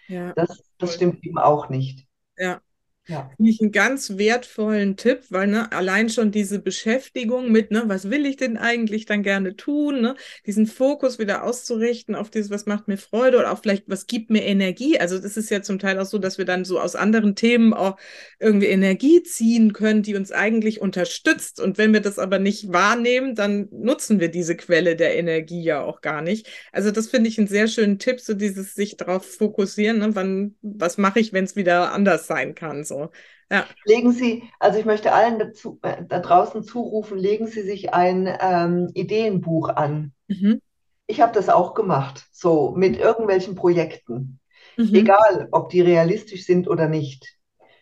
[0.08, 0.34] Ja.
[0.34, 2.08] Das, das stimmt eben auch nicht.
[2.38, 2.62] Ja.
[3.08, 3.30] Ja.
[3.38, 8.10] Finde ich einen ganz wertvollen Tipp, weil ne, allein schon diese Beschäftigung mit, ne, was
[8.10, 10.16] will ich denn eigentlich dann gerne tun, ne,
[10.48, 14.32] diesen Fokus wieder auszurichten auf dieses, was macht mir Freude oder auch vielleicht, was gibt
[14.32, 15.00] mir Energie.
[15.00, 17.76] Also das ist ja zum Teil auch so, dass wir dann so aus anderen Themen
[17.76, 17.98] auch
[18.40, 21.60] irgendwie Energie ziehen können, die uns eigentlich unterstützt.
[21.60, 25.84] Und wenn wir das aber nicht wahrnehmen, dann nutzen wir diese Quelle der Energie ja
[25.84, 26.48] auch gar nicht.
[26.72, 30.56] Also das finde ich einen sehr schönen Tipp, so dieses sich darauf fokussieren, ne, wann,
[30.64, 32.84] was mache ich, wenn es wieder anders sein kann.
[32.84, 32.95] So.
[32.96, 33.10] So.
[33.52, 33.66] Ja.
[33.84, 38.28] Legen Sie, also ich möchte allen dazu, äh, da draußen zurufen, legen Sie sich ein
[38.40, 40.14] ähm, Ideenbuch an.
[40.28, 40.62] Mhm.
[41.08, 44.40] Ich habe das auch gemacht, so mit irgendwelchen Projekten.
[44.78, 44.96] Mhm.
[44.96, 47.38] Egal, ob die realistisch sind oder nicht.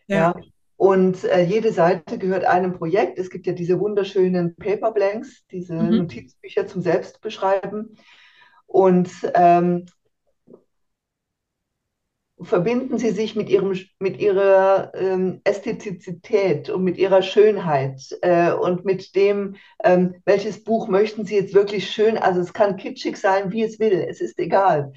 [0.08, 0.18] Ja.
[0.18, 0.36] ja?
[0.76, 3.18] Und äh, jede Seite gehört einem Projekt.
[3.18, 5.98] Es gibt ja diese wunderschönen Paper Blanks, diese mhm.
[6.00, 7.96] Notizbücher zum Selbstbeschreiben.
[8.66, 9.86] Und ähm,
[12.44, 18.86] verbinden Sie sich mit, ihrem, mit Ihrer ähm, Ästhetizität und mit Ihrer Schönheit äh, und
[18.86, 23.52] mit dem, ähm, welches Buch möchten Sie jetzt wirklich schön, also es kann kitschig sein,
[23.52, 24.94] wie es will, es ist egal,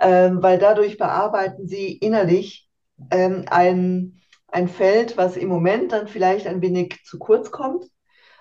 [0.00, 2.68] ähm, weil dadurch bearbeiten Sie innerlich
[3.10, 7.84] ein, ein Feld, was im Moment dann vielleicht ein wenig zu kurz kommt,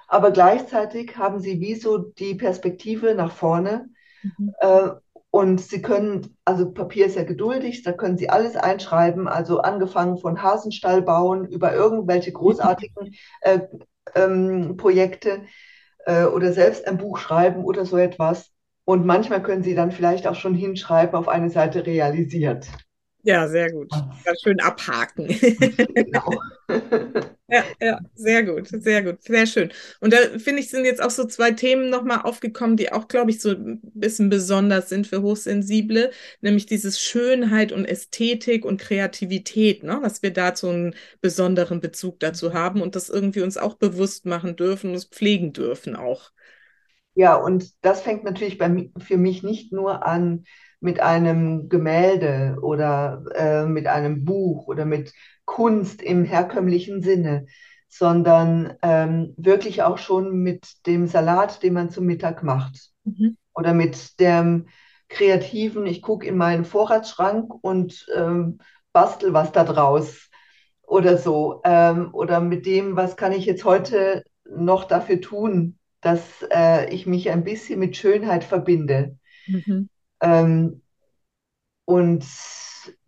[0.08, 3.90] aber gleichzeitig haben Sie wie so die Perspektive nach vorne.
[4.24, 4.54] Mhm.
[4.60, 4.90] Äh,
[5.32, 10.18] und Sie können, also Papier ist ja geduldig, da können Sie alles einschreiben, also angefangen
[10.18, 13.60] von Hasenstall bauen über irgendwelche großartigen äh,
[14.16, 15.44] ähm, Projekte
[16.06, 18.52] äh, oder selbst ein Buch schreiben oder so etwas.
[18.86, 22.68] Und manchmal können Sie dann vielleicht auch schon hinschreiben auf eine Seite realisiert.
[23.28, 23.90] Ja, sehr gut.
[24.24, 25.28] Ganz schön abhaken.
[25.94, 26.34] Genau.
[27.50, 29.70] ja, ja, sehr gut, sehr gut, sehr schön.
[30.00, 33.32] Und da finde ich, sind jetzt auch so zwei Themen nochmal aufgekommen, die auch, glaube
[33.32, 39.84] ich, so ein bisschen besonders sind für Hochsensible, nämlich dieses Schönheit und Ästhetik und Kreativität,
[39.84, 40.00] ne?
[40.02, 44.56] dass wir dazu einen besonderen Bezug dazu haben und das irgendwie uns auch bewusst machen
[44.56, 46.32] dürfen, uns pflegen dürfen auch.
[47.18, 50.44] Ja, und das fängt natürlich bei, für mich nicht nur an,
[50.80, 55.14] mit einem Gemälde oder äh, mit einem Buch oder mit
[55.46, 57.48] Kunst im herkömmlichen Sinne,
[57.90, 62.92] sondern ähm, wirklich auch schon mit dem Salat, den man zum Mittag macht.
[63.06, 63.36] Mhm.
[63.56, 64.68] Oder mit dem
[65.10, 68.60] kreativen, ich gucke in meinen Vorratsschrank und ähm,
[68.94, 70.30] bastel was da draus
[70.84, 71.62] oder so.
[71.64, 77.06] Ähm, oder mit dem, was kann ich jetzt heute noch dafür tun, dass äh, ich
[77.06, 79.18] mich ein bisschen mit Schönheit verbinde.
[79.48, 79.90] Mhm.
[80.22, 80.82] Ähm,
[81.86, 82.26] und,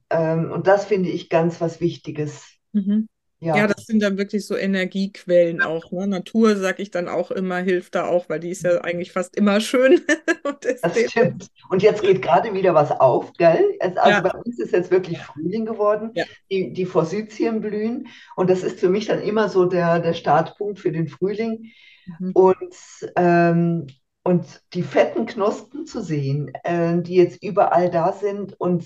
[0.10, 2.46] ähm, und das finde ich ganz was Wichtiges.
[2.72, 3.08] Mhm.
[3.42, 3.56] Ja.
[3.56, 5.94] ja, das sind dann wirklich so Energiequellen auch.
[5.94, 6.08] Ne?
[6.08, 9.38] Natur, sag ich dann auch immer, hilft da auch, weil die ist ja eigentlich fast
[9.38, 10.02] immer schön.
[10.62, 11.48] das stimmt.
[11.70, 13.64] Und jetzt geht gerade wieder was auf, gell?
[13.80, 14.20] Also ja.
[14.20, 16.26] bei uns ist jetzt wirklich Frühling geworden, ja.
[16.52, 18.08] die, die Forsythien blühen.
[18.36, 21.72] Und das ist für mich dann immer so der, der Startpunkt für den Frühling.
[22.20, 22.32] Mhm.
[22.34, 22.76] Und
[23.16, 23.88] ähm,
[24.24, 28.86] und die fetten Knospen zu sehen, äh, die jetzt überall da sind und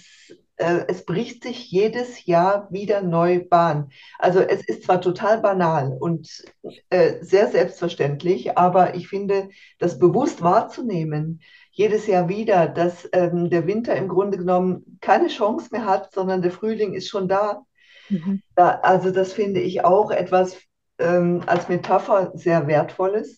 [0.57, 3.89] äh, es bricht sich jedes Jahr wieder neu Bahn.
[4.19, 6.43] Also es ist zwar total banal und
[6.89, 13.65] äh, sehr selbstverständlich, aber ich finde, das bewusst wahrzunehmen, jedes Jahr wieder, dass ähm, der
[13.65, 17.65] Winter im Grunde genommen keine Chance mehr hat, sondern der Frühling ist schon da.
[18.09, 18.41] Mhm.
[18.55, 20.57] da also das finde ich auch etwas
[21.03, 23.37] ähm, als Metapher sehr wertvolles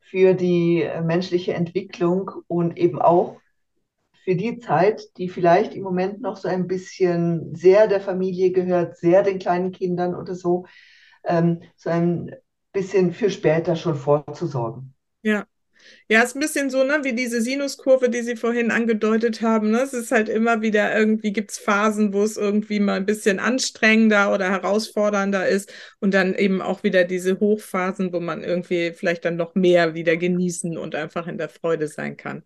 [0.00, 3.40] für die äh, menschliche Entwicklung und eben auch
[4.24, 8.96] für die Zeit, die vielleicht im Moment noch so ein bisschen sehr der Familie gehört,
[8.96, 10.66] sehr den kleinen Kindern oder so,
[11.24, 12.34] ähm, so ein
[12.72, 14.94] bisschen für später schon vorzusorgen.
[15.22, 15.44] Ja,
[16.08, 19.70] ja, ist ein bisschen so, ne, wie diese Sinuskurve, die Sie vorhin angedeutet haben.
[19.70, 19.80] Ne?
[19.82, 23.38] Es ist halt immer wieder irgendwie gibt es Phasen, wo es irgendwie mal ein bisschen
[23.38, 29.24] anstrengender oder herausfordernder ist und dann eben auch wieder diese Hochphasen, wo man irgendwie vielleicht
[29.24, 32.42] dann noch mehr wieder genießen und einfach in der Freude sein kann.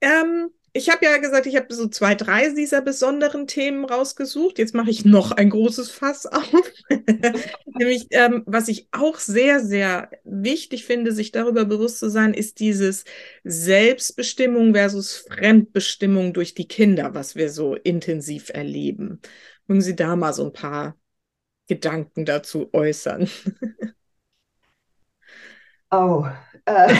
[0.00, 4.58] Ähm, ich habe ja gesagt, ich habe so zwei, drei dieser besonderen Themen rausgesucht.
[4.58, 6.50] Jetzt mache ich noch ein großes Fass auf.
[7.66, 12.58] Nämlich, ähm, was ich auch sehr, sehr wichtig finde, sich darüber bewusst zu sein, ist
[12.58, 13.04] dieses
[13.44, 19.20] Selbstbestimmung versus Fremdbestimmung durch die Kinder, was wir so intensiv erleben.
[19.66, 20.96] Mögen Sie da mal so ein paar
[21.68, 23.28] Gedanken dazu äußern?
[25.92, 26.26] Oh,
[26.66, 26.94] äh,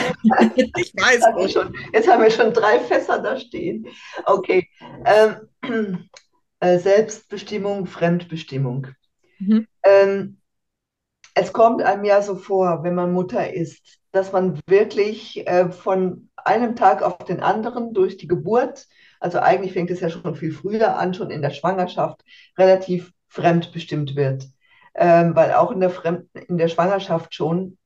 [0.75, 1.15] ich weiß.
[1.15, 3.87] Jetzt haben, wir schon, jetzt haben wir schon drei Fässer da stehen.
[4.25, 4.69] Okay.
[5.05, 6.09] Ähm,
[6.59, 8.87] äh, Selbstbestimmung, Fremdbestimmung.
[9.39, 9.67] Mhm.
[9.83, 10.37] Ähm,
[11.35, 16.29] es kommt einem ja so vor, wenn man Mutter ist, dass man wirklich äh, von
[16.35, 18.85] einem Tag auf den anderen durch die Geburt,
[19.19, 22.23] also eigentlich fängt es ja schon viel früher an, schon in der Schwangerschaft,
[22.57, 24.45] relativ fremdbestimmt wird.
[24.95, 27.77] Ähm, weil auch in der, Fremd in der Schwangerschaft schon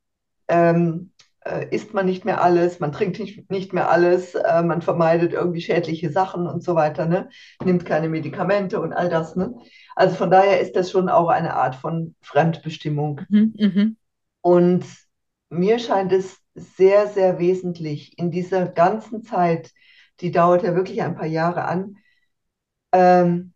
[0.50, 1.14] ähm,
[1.48, 5.34] äh, isst man nicht mehr alles, man trinkt nicht, nicht mehr alles, äh, man vermeidet
[5.34, 7.30] irgendwie schädliche Sachen und so weiter, ne?
[7.64, 9.36] nimmt keine Medikamente und all das.
[9.36, 9.56] Ne?
[9.96, 13.22] Also von daher ist das schon auch eine Art von Fremdbestimmung.
[13.30, 13.86] Mhm, mh.
[14.42, 14.86] Und
[15.50, 19.72] mir scheint es sehr, sehr wesentlich in dieser ganzen Zeit,
[20.20, 21.98] die dauert ja wirklich ein paar Jahre an,
[22.92, 23.54] ähm,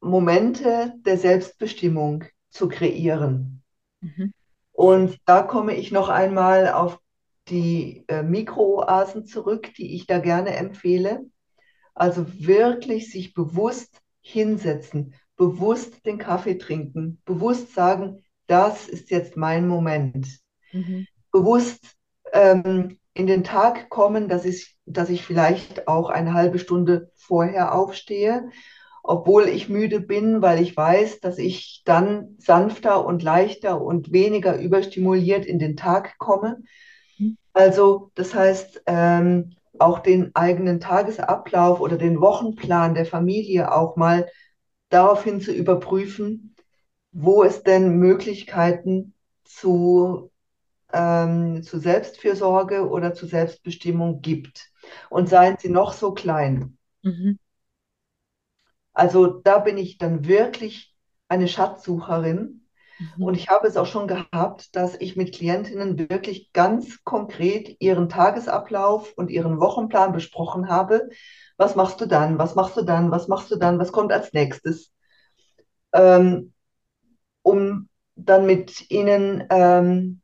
[0.00, 3.61] Momente der Selbstbestimmung zu kreieren.
[4.02, 4.32] Mhm.
[4.72, 6.98] Und da komme ich noch einmal auf
[7.48, 11.26] die äh, Mikrooasen zurück, die ich da gerne empfehle.
[11.94, 19.66] Also wirklich sich bewusst hinsetzen, bewusst den Kaffee trinken, bewusst sagen, das ist jetzt mein
[19.66, 20.26] Moment.
[20.72, 21.06] Mhm.
[21.30, 21.96] Bewusst
[22.32, 27.74] ähm, in den Tag kommen, dass ich, dass ich vielleicht auch eine halbe Stunde vorher
[27.74, 28.48] aufstehe
[29.02, 34.58] obwohl ich müde bin, weil ich weiß, dass ich dann sanfter und leichter und weniger
[34.58, 36.62] überstimuliert in den Tag komme.
[37.18, 37.36] Mhm.
[37.52, 44.28] Also das heißt, ähm, auch den eigenen Tagesablauf oder den Wochenplan der Familie auch mal
[44.90, 46.54] daraufhin zu überprüfen,
[47.10, 50.30] wo es denn Möglichkeiten zu,
[50.92, 54.70] ähm, zu Selbstfürsorge oder zu Selbstbestimmung gibt.
[55.08, 56.76] Und seien sie noch so klein.
[57.02, 57.38] Mhm.
[58.92, 60.94] Also da bin ich dann wirklich
[61.28, 62.66] eine Schatzsucherin.
[62.98, 63.22] Mhm.
[63.22, 68.08] Und ich habe es auch schon gehabt, dass ich mit Klientinnen wirklich ganz konkret ihren
[68.08, 71.08] Tagesablauf und ihren Wochenplan besprochen habe.
[71.56, 72.38] Was machst du dann?
[72.38, 73.10] Was machst du dann?
[73.10, 73.78] Was machst du dann?
[73.78, 74.92] Was kommt als nächstes?
[75.92, 76.52] Ähm,
[77.42, 80.20] um dann mit ihnen ähm,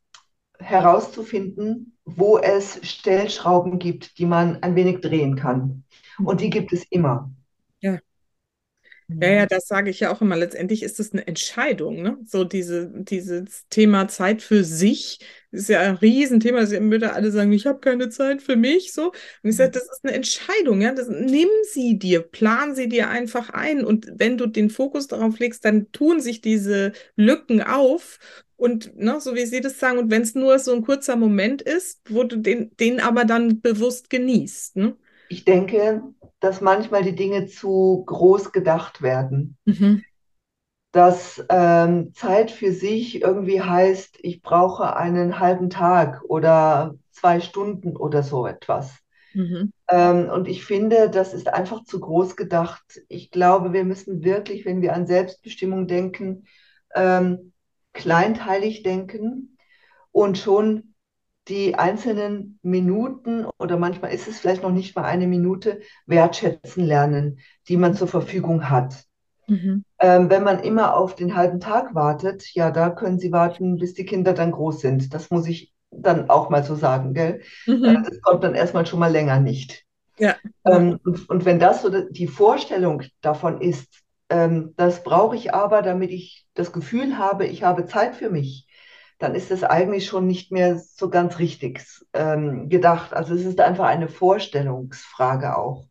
[0.59, 5.85] herauszufinden, wo es Stellschrauben gibt, die man ein wenig drehen kann.
[6.22, 7.31] Und die gibt es immer.
[7.81, 7.98] Ja.
[9.11, 10.37] Ja, ja, das sage ich ja auch immer.
[10.37, 12.18] Letztendlich ist es eine Entscheidung, ne?
[12.27, 16.66] So diese, dieses Thema Zeit für sich ist ja ein Riesenthema.
[16.66, 18.92] Sie würde alle sagen, ich habe keine Zeit für mich.
[18.92, 19.07] So.
[19.42, 20.92] Und ich sage, das ist eine Entscheidung, ja.
[20.92, 23.83] Das, nimm sie dir, plan sie dir einfach ein.
[23.83, 28.18] Und wenn du den Fokus darauf legst, dann tun sich diese Lücken auf.
[28.57, 31.62] Und ne, so wie Sie das sagen, und wenn es nur so ein kurzer Moment
[31.62, 34.77] ist, wo du den, den aber dann bewusst genießt.
[34.77, 34.97] Ne?
[35.29, 36.03] Ich denke,
[36.40, 39.57] dass manchmal die Dinge zu groß gedacht werden.
[39.64, 40.05] Mhm.
[40.92, 47.96] Dass ähm, Zeit für sich irgendwie heißt, ich brauche einen halben Tag oder zwei Stunden
[47.96, 48.98] oder so etwas.
[49.35, 49.72] Mhm.
[49.88, 53.01] Ähm, und ich finde, das ist einfach zu groß gedacht.
[53.09, 56.46] Ich glaube, wir müssen wirklich, wenn wir an Selbstbestimmung denken,
[56.94, 57.53] ähm,
[57.92, 59.59] kleinteilig denken
[60.12, 60.94] und schon
[61.48, 67.38] die einzelnen Minuten oder manchmal ist es vielleicht noch nicht mal eine Minute wertschätzen lernen,
[67.68, 69.04] die man zur Verfügung hat.
[69.46, 69.84] Mhm.
[69.98, 73.94] Ähm, wenn man immer auf den halben Tag wartet, ja, da können Sie warten, bis
[73.94, 75.14] die Kinder dann groß sind.
[75.14, 77.40] Das muss ich dann auch mal so sagen, gell?
[77.66, 77.84] Mhm.
[77.84, 79.84] Äh, das kommt dann erstmal schon mal länger nicht.
[80.18, 80.37] Ja.
[80.66, 85.80] Ähm, und, und, wenn das so die Vorstellung davon ist, ähm, das brauche ich aber,
[85.80, 88.67] damit ich das Gefühl habe, ich habe Zeit für mich,
[89.18, 93.12] dann ist es eigentlich schon nicht mehr so ganz richtig ähm, gedacht.
[93.14, 95.87] Also es ist einfach eine Vorstellungsfrage auch.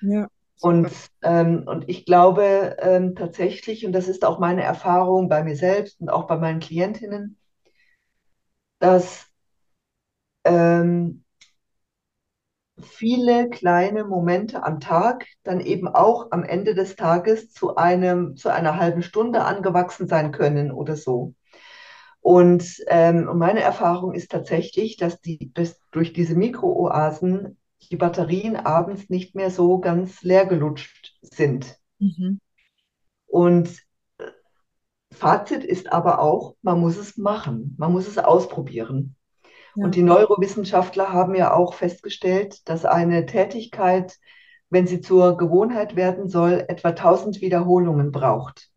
[0.00, 0.28] Ja.
[0.60, 0.90] Und,
[1.22, 6.00] ähm, und ich glaube ähm, tatsächlich, und das ist auch meine Erfahrung bei mir selbst
[6.00, 7.38] und auch bei meinen Klientinnen,
[8.78, 9.26] dass
[10.44, 11.24] ähm,
[12.82, 18.48] viele kleine Momente am Tag dann eben auch am Ende des Tages zu einem, zu
[18.50, 21.34] einer halben Stunde angewachsen sein können oder so.
[22.20, 27.56] Und ähm, meine Erfahrung ist tatsächlich, dass, die, dass durch diese Mikrooasen
[27.90, 31.78] die Batterien abends nicht mehr so ganz leer gelutscht sind.
[31.98, 32.40] Mhm.
[33.26, 33.68] Und
[34.18, 34.26] äh,
[35.12, 39.16] Fazit ist aber auch, man muss es machen, man muss es ausprobieren.
[39.74, 39.84] Ja.
[39.84, 44.18] Und die Neurowissenschaftler haben ja auch festgestellt, dass eine Tätigkeit,
[44.68, 48.68] wenn sie zur Gewohnheit werden soll, etwa 1000 Wiederholungen braucht.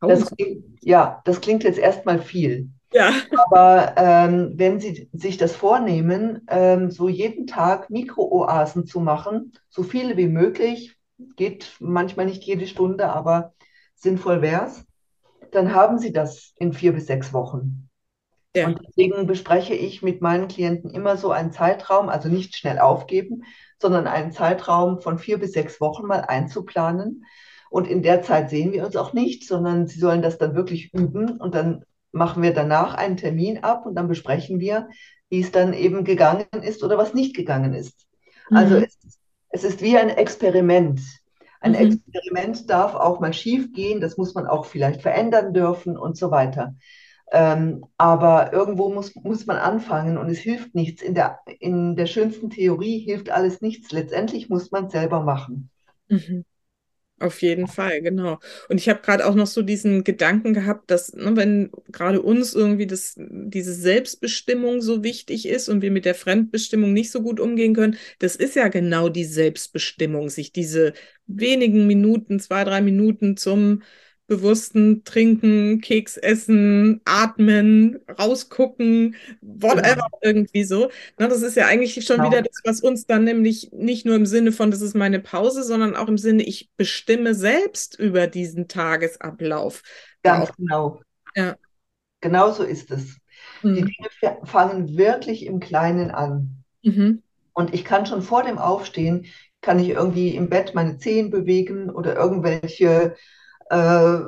[0.00, 2.70] Das klingt, ja, das klingt jetzt erstmal viel.
[2.92, 3.12] Ja.
[3.50, 9.82] Aber ähm, wenn Sie sich das vornehmen, ähm, so jeden Tag Mikrooasen zu machen, so
[9.82, 10.96] viele wie möglich,
[11.36, 13.52] geht manchmal nicht jede Stunde, aber
[13.94, 14.84] sinnvoll wäre es,
[15.52, 17.88] dann haben Sie das in vier bis sechs Wochen.
[18.56, 18.66] Ja.
[18.66, 23.44] Und deswegen bespreche ich mit meinen Klienten immer so einen Zeitraum, also nicht schnell aufgeben,
[23.78, 27.24] sondern einen Zeitraum von vier bis sechs Wochen mal einzuplanen.
[27.70, 30.92] Und in der Zeit sehen wir uns auch nicht, sondern sie sollen das dann wirklich
[30.92, 34.88] üben und dann machen wir danach einen Termin ab und dann besprechen wir,
[35.28, 38.06] wie es dann eben gegangen ist oder was nicht gegangen ist.
[38.50, 38.82] Also mhm.
[38.82, 39.18] Also es,
[39.50, 41.00] es, ist wie ein Experiment.
[41.60, 41.78] Ein mhm.
[41.78, 46.32] Experiment darf auch mal schief gehen, das muss man auch vielleicht verändern dürfen und so
[46.32, 46.74] weiter.
[47.32, 51.00] Ähm, aber irgendwo muss, muss man anfangen und es hilft nichts.
[51.00, 53.92] In der, in der schönsten Theorie hilft alles nichts.
[53.92, 55.70] Letztendlich muss man es selber machen.
[56.08, 56.44] Mhm.
[57.22, 58.38] Auf jeden Fall, genau.
[58.70, 62.54] Und ich habe gerade auch noch so diesen Gedanken gehabt, dass, ne, wenn gerade uns
[62.54, 67.38] irgendwie das, diese Selbstbestimmung so wichtig ist und wir mit der Fremdbestimmung nicht so gut
[67.38, 70.94] umgehen können, das ist ja genau die Selbstbestimmung, sich diese
[71.26, 73.82] wenigen Minuten, zwei, drei Minuten zum
[74.30, 80.18] bewussten Trinken, Keks essen, atmen, rausgucken, whatever, genau.
[80.22, 80.88] irgendwie so.
[81.18, 82.30] Na, das ist ja eigentlich schon genau.
[82.30, 85.64] wieder das, was uns dann nämlich nicht nur im Sinne von, das ist meine Pause,
[85.64, 89.82] sondern auch im Sinne, ich bestimme selbst über diesen Tagesablauf.
[90.22, 90.56] Ganz auch.
[90.56, 91.00] genau.
[91.34, 91.56] Ja.
[92.20, 93.16] Genau so ist es.
[93.64, 93.74] Mhm.
[93.74, 96.62] Die Dinge fangen wirklich im Kleinen an.
[96.84, 97.24] Mhm.
[97.52, 99.26] Und ich kann schon vor dem Aufstehen,
[99.60, 103.16] kann ich irgendwie im Bett meine Zehen bewegen oder irgendwelche
[103.70, 104.18] äh,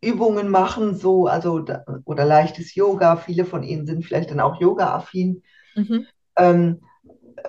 [0.00, 1.64] Übungen machen, so, also
[2.04, 3.16] oder leichtes Yoga.
[3.16, 5.42] Viele von Ihnen sind vielleicht dann auch Yoga-affin.
[5.76, 6.06] Mhm.
[6.36, 6.80] Ähm,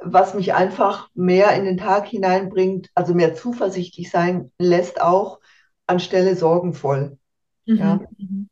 [0.01, 5.39] was mich einfach mehr in den Tag hineinbringt, also mehr zuversichtlich sein lässt, auch
[5.87, 7.17] anstelle sorgenvoll.
[7.65, 7.77] Mhm.
[7.77, 7.99] Ja?
[8.17, 8.49] Mhm.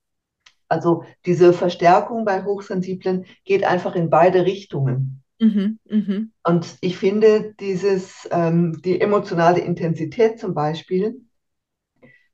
[0.67, 5.21] Also diese Verstärkung bei Hochsensiblen geht einfach in beide Richtungen.
[5.39, 6.27] Mhm, mh.
[6.43, 11.21] Und ich finde, dieses, ähm, die emotionale Intensität zum Beispiel,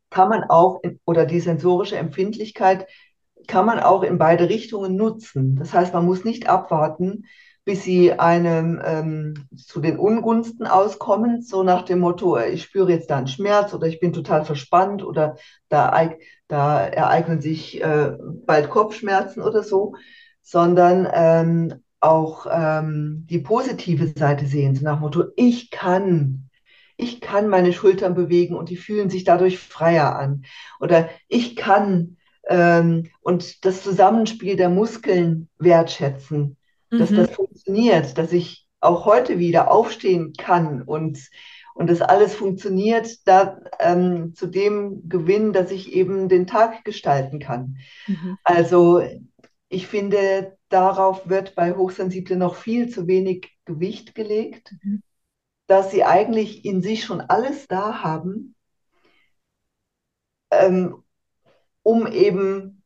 [0.09, 2.87] kann man auch, oder die sensorische Empfindlichkeit
[3.47, 5.55] kann man auch in beide Richtungen nutzen.
[5.55, 7.25] Das heißt, man muss nicht abwarten,
[7.67, 13.09] bis sie einem ähm, zu den Ungunsten auskommen, so nach dem Motto, ich spüre jetzt
[13.09, 15.35] da einen Schmerz oder ich bin total verspannt oder
[15.67, 16.09] da,
[16.47, 18.13] da ereignen sich äh,
[18.45, 19.95] bald Kopfschmerzen oder so,
[20.41, 26.46] sondern ähm, auch ähm, die positive Seite sehen, so nach dem Motto, ich kann,
[26.97, 30.43] ich kann meine Schultern bewegen und die fühlen sich dadurch freier an.
[30.79, 32.17] Oder ich kann
[32.47, 36.57] ähm, und das Zusammenspiel der Muskeln wertschätzen,
[36.89, 36.99] mhm.
[36.99, 41.19] dass das funktioniert, dass ich auch heute wieder aufstehen kann und
[41.73, 47.37] und das alles funktioniert da ähm, zu dem Gewinn, dass ich eben den Tag gestalten
[47.37, 47.77] kann.
[48.07, 48.39] Mhm.
[48.43, 49.03] Also
[49.69, 54.73] ich finde, darauf wird bei Hochsensiblen noch viel zu wenig Gewicht gelegt.
[54.81, 55.03] Mhm
[55.67, 58.55] dass sie eigentlich in sich schon alles da haben,
[60.51, 61.03] ähm,
[61.83, 62.83] um eben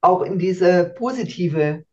[0.00, 1.84] auch in diese positive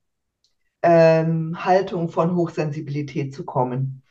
[0.81, 4.03] ähm, Haltung von Hochsensibilität zu kommen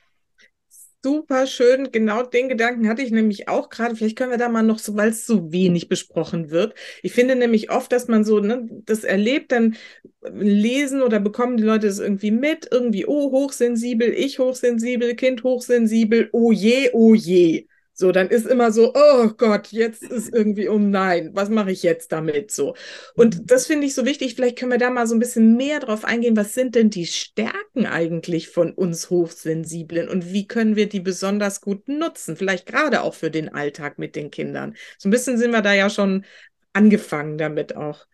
[1.06, 1.92] super schön.
[1.92, 3.94] Genau den Gedanken hatte ich nämlich auch gerade.
[3.94, 6.74] Vielleicht können wir da mal noch so, weil es so wenig besprochen wird.
[7.00, 9.76] Ich finde nämlich oft, dass man so ne, das erlebt, dann
[10.22, 12.66] lesen oder bekommen die Leute das irgendwie mit.
[12.72, 17.68] Irgendwie, oh, hochsensibel, ich hochsensibel, Kind hochsensibel, oh je, oh je.
[17.98, 21.82] So, dann ist immer so, oh Gott, jetzt ist irgendwie, oh nein, was mache ich
[21.82, 22.50] jetzt damit?
[22.50, 22.74] So.
[23.14, 23.46] Und mhm.
[23.46, 24.34] das finde ich so wichtig.
[24.34, 26.36] Vielleicht können wir da mal so ein bisschen mehr drauf eingehen.
[26.36, 31.62] Was sind denn die Stärken eigentlich von uns Hochsensiblen und wie können wir die besonders
[31.62, 32.36] gut nutzen?
[32.36, 34.76] Vielleicht gerade auch für den Alltag mit den Kindern.
[34.98, 36.26] So ein bisschen sind wir da ja schon
[36.74, 38.04] angefangen damit auch.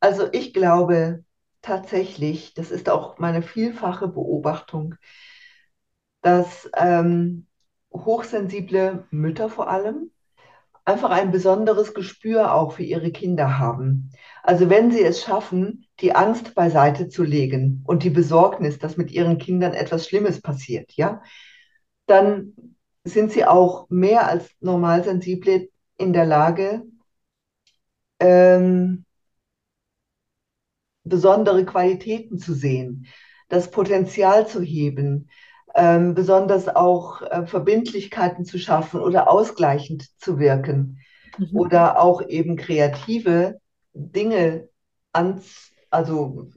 [0.00, 1.22] Also ich glaube
[1.60, 4.94] tatsächlich, das ist auch meine vielfache Beobachtung,
[6.22, 7.47] dass ähm,
[8.04, 10.10] hochsensible Mütter vor allem
[10.88, 14.10] einfach ein besonderes Gespür auch für ihre Kinder haben.
[14.42, 19.10] Also wenn sie es schaffen, die Angst beiseite zu legen und die Besorgnis, dass mit
[19.10, 21.22] ihren Kindern etwas Schlimmes passiert, ja,
[22.06, 22.54] dann
[23.04, 25.68] sind sie auch mehr als normalsensible
[25.98, 26.84] in der Lage,
[28.18, 29.04] ähm,
[31.04, 33.06] besondere Qualitäten zu sehen,
[33.48, 35.28] das Potenzial zu heben,
[35.78, 40.98] ähm, besonders auch äh, Verbindlichkeiten zu schaffen oder ausgleichend zu wirken
[41.38, 41.56] mhm.
[41.56, 43.60] oder auch eben kreative
[43.94, 44.68] Dinge
[45.12, 46.50] ans, also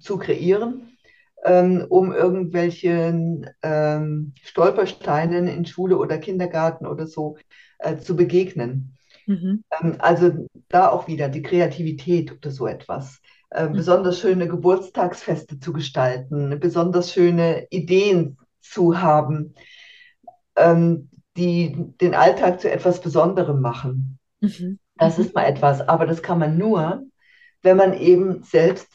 [0.00, 0.98] zu kreieren,
[1.44, 7.36] ähm, um irgendwelchen ähm, Stolpersteinen in Schule oder Kindergarten oder so
[7.78, 8.96] äh, zu begegnen.
[9.26, 9.62] Mhm.
[9.80, 13.20] Ähm, also da auch wieder die Kreativität oder so etwas.
[13.50, 13.74] Äh, mhm.
[13.74, 19.54] Besonders schöne Geburtstagsfeste zu gestalten, besonders schöne Ideen zu haben,
[20.56, 24.18] ähm, die den Alltag zu etwas Besonderem machen.
[24.40, 24.78] Mhm.
[24.96, 27.04] Das ist mal etwas, aber das kann man nur,
[27.62, 28.88] wenn man eben selbst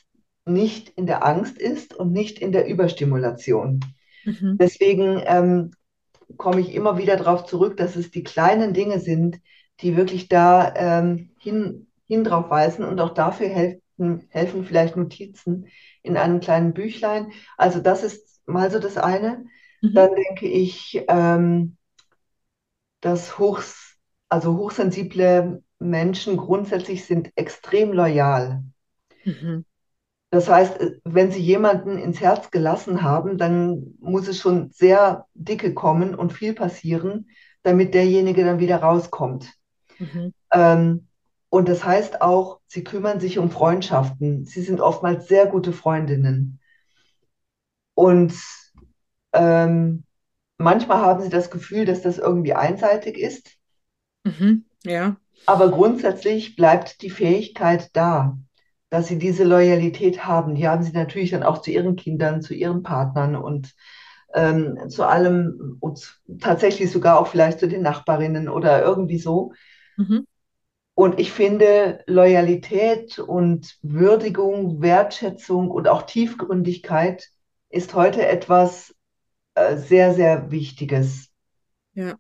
[0.45, 3.81] nicht in der Angst ist und nicht in der Überstimulation.
[4.23, 4.57] Mhm.
[4.57, 5.71] Deswegen ähm,
[6.37, 9.39] komme ich immer wieder darauf zurück, dass es die kleinen Dinge sind,
[9.81, 15.67] die wirklich da ähm, hin, hin drauf weisen und auch dafür helfen, helfen vielleicht Notizen
[16.01, 17.31] in einem kleinen Büchlein.
[17.57, 19.45] Also das ist mal so das eine.
[19.81, 19.93] Mhm.
[19.93, 21.77] Dann denke ich, ähm,
[23.01, 28.63] dass hochs, also hochsensible Menschen grundsätzlich sind extrem loyal.
[29.23, 29.65] Mhm.
[30.31, 35.73] Das heißt, wenn sie jemanden ins Herz gelassen haben, dann muss es schon sehr dicke
[35.73, 37.29] kommen und viel passieren,
[37.63, 39.51] damit derjenige dann wieder rauskommt.
[39.97, 40.33] Mhm.
[40.53, 41.07] Ähm,
[41.49, 44.45] und das heißt auch, sie kümmern sich um Freundschaften.
[44.45, 46.59] Sie sind oftmals sehr gute Freundinnen.
[47.95, 48.33] Und
[49.33, 50.03] ähm,
[50.57, 53.51] manchmal haben sie das Gefühl, dass das irgendwie einseitig ist.
[54.23, 54.65] Mhm.
[54.83, 55.17] Ja.
[55.45, 58.37] Aber grundsätzlich bleibt die Fähigkeit da,
[58.89, 60.55] dass sie diese Loyalität haben.
[60.55, 63.73] Die haben sie natürlich dann auch zu ihren Kindern, zu ihren Partnern und
[64.33, 69.53] ähm, zu allem und tatsächlich sogar auch vielleicht zu den Nachbarinnen oder irgendwie so.
[69.97, 70.25] Mhm.
[70.93, 77.29] Und ich finde, Loyalität und Würdigung, Wertschätzung und auch Tiefgründigkeit
[77.69, 78.93] ist heute etwas
[79.77, 81.29] sehr, sehr Wichtiges.
[81.93, 82.15] Ja.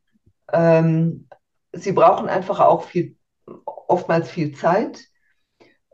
[0.51, 1.27] Ähm,
[1.71, 3.15] sie brauchen einfach auch viel,
[3.65, 4.99] oftmals viel Zeit,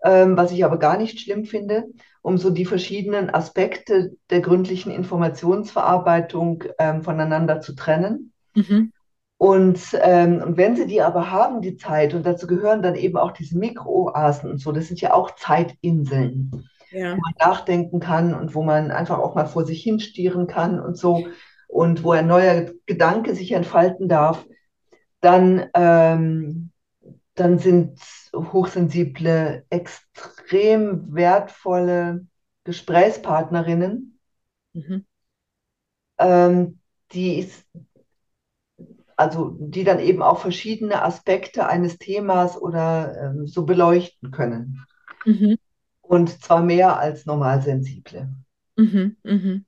[0.03, 1.85] ähm, was ich aber gar nicht schlimm finde,
[2.21, 8.33] um so die verschiedenen Aspekte der gründlichen Informationsverarbeitung ähm, voneinander zu trennen.
[8.55, 8.91] Mhm.
[9.37, 13.17] Und, ähm, und wenn sie die aber haben, die Zeit, und dazu gehören dann eben
[13.17, 17.11] auch diese Mikrooasen und so, das sind ja auch Zeitinseln, ja.
[17.11, 20.97] wo man nachdenken kann und wo man einfach auch mal vor sich hinstieren kann und
[20.97, 21.27] so,
[21.67, 24.45] und wo ein neuer Gedanke sich entfalten darf,
[25.19, 26.71] dann, ähm,
[27.33, 27.99] dann sind
[28.33, 32.25] hochsensible, extrem wertvolle
[32.63, 34.19] Gesprächspartnerinnen,
[34.73, 35.05] mhm.
[36.17, 36.79] ähm,
[37.11, 37.67] die ist,
[39.17, 44.85] also die dann eben auch verschiedene Aspekte eines Themas oder ähm, so beleuchten können.
[45.25, 45.57] Mhm.
[46.07, 48.29] Und zwar mehr als Normalsensible.
[48.77, 49.65] Mhm, mhm.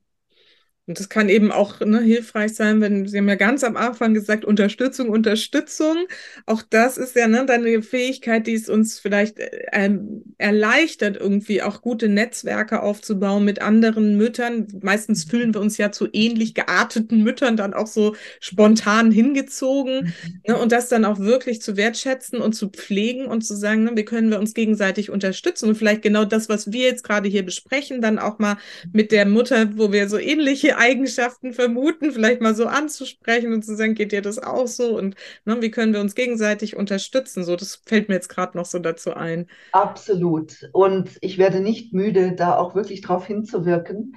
[0.88, 4.14] Und das kann eben auch ne, hilfreich sein, wenn Sie haben ja ganz am Anfang
[4.14, 6.06] gesagt, Unterstützung, Unterstützung.
[6.46, 9.90] Auch das ist ja ne, dann eine Fähigkeit, die es uns vielleicht äh,
[10.38, 14.66] erleichtert, irgendwie auch gute Netzwerke aufzubauen mit anderen Müttern.
[14.82, 20.06] Meistens fühlen wir uns ja zu ähnlich gearteten Müttern dann auch so spontan hingezogen.
[20.06, 20.40] Mhm.
[20.48, 23.90] Ne, und das dann auch wirklich zu wertschätzen und zu pflegen und zu sagen, ne,
[23.94, 27.44] wie können wir uns gegenseitig unterstützen und vielleicht genau das, was wir jetzt gerade hier
[27.44, 28.56] besprechen, dann auch mal
[28.94, 33.76] mit der Mutter, wo wir so ähnliche Eigenschaften vermuten, vielleicht mal so anzusprechen und zu
[33.76, 37.44] sagen, geht dir das auch so und ne, wie können wir uns gegenseitig unterstützen?
[37.44, 39.48] So, das fällt mir jetzt gerade noch so dazu ein.
[39.72, 40.68] Absolut.
[40.72, 44.16] Und ich werde nicht müde, da auch wirklich darauf hinzuwirken,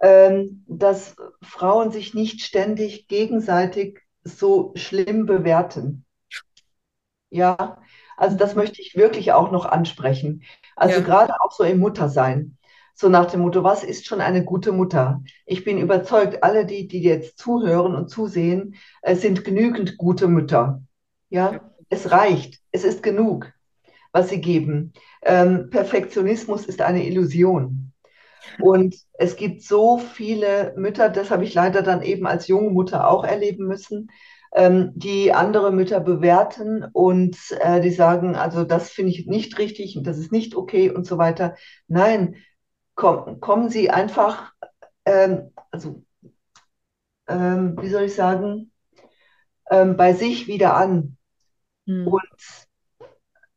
[0.00, 6.04] ähm, dass Frauen sich nicht ständig gegenseitig so schlimm bewerten.
[7.30, 7.78] Ja,
[8.16, 10.42] also das möchte ich wirklich auch noch ansprechen.
[10.76, 11.04] Also ja.
[11.04, 12.58] gerade auch so im Muttersein.
[12.94, 15.22] So nach dem Motto, was ist schon eine gute Mutter?
[15.46, 20.82] Ich bin überzeugt, alle die, die jetzt zuhören und zusehen, äh, sind genügend gute Mütter.
[21.30, 22.60] Ja, es reicht.
[22.70, 23.52] Es ist genug,
[24.12, 24.92] was sie geben.
[25.22, 27.92] Ähm, Perfektionismus ist eine Illusion.
[28.60, 33.08] Und es gibt so viele Mütter, das habe ich leider dann eben als junge Mutter
[33.08, 34.10] auch erleben müssen,
[34.54, 39.96] ähm, die andere Mütter bewerten und äh, die sagen, also das finde ich nicht richtig
[39.96, 41.54] und das ist nicht okay und so weiter.
[41.88, 42.36] Nein,
[42.94, 44.52] komm, kommen Sie einfach,
[45.04, 46.04] ähm, also
[47.28, 48.72] ähm, wie soll ich sagen,
[49.70, 51.16] ähm, bei sich wieder an.
[51.86, 52.08] Mhm.
[52.08, 52.66] Und,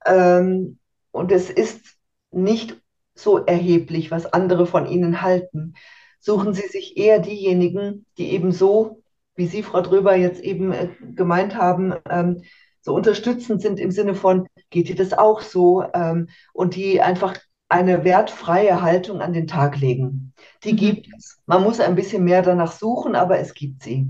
[0.05, 0.79] ähm,
[1.11, 1.97] und es ist
[2.31, 2.81] nicht
[3.15, 5.75] so erheblich, was andere von Ihnen halten.
[6.19, 9.01] Suchen Sie sich eher diejenigen, die eben so,
[9.35, 12.41] wie Sie, Frau Dröber, jetzt eben äh, gemeint haben, ähm,
[12.81, 15.83] so unterstützend sind im Sinne von, geht dir das auch so?
[15.93, 17.37] Ähm, und die einfach
[17.69, 20.33] eine wertfreie Haltung an den Tag legen.
[20.63, 20.77] Die mhm.
[20.77, 21.41] gibt es.
[21.45, 24.07] Man muss ein bisschen mehr danach suchen, aber es gibt sie.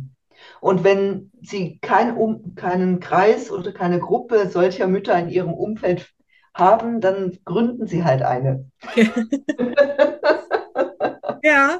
[0.61, 6.13] Und wenn Sie kein, um, keinen Kreis oder keine Gruppe solcher Mütter in Ihrem Umfeld
[6.53, 8.69] haben, dann gründen Sie halt eine.
[11.43, 11.79] ja,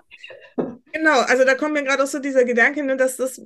[1.05, 3.39] Genau, also da kommt mir gerade auch so dieser Gedanke, ne, dass das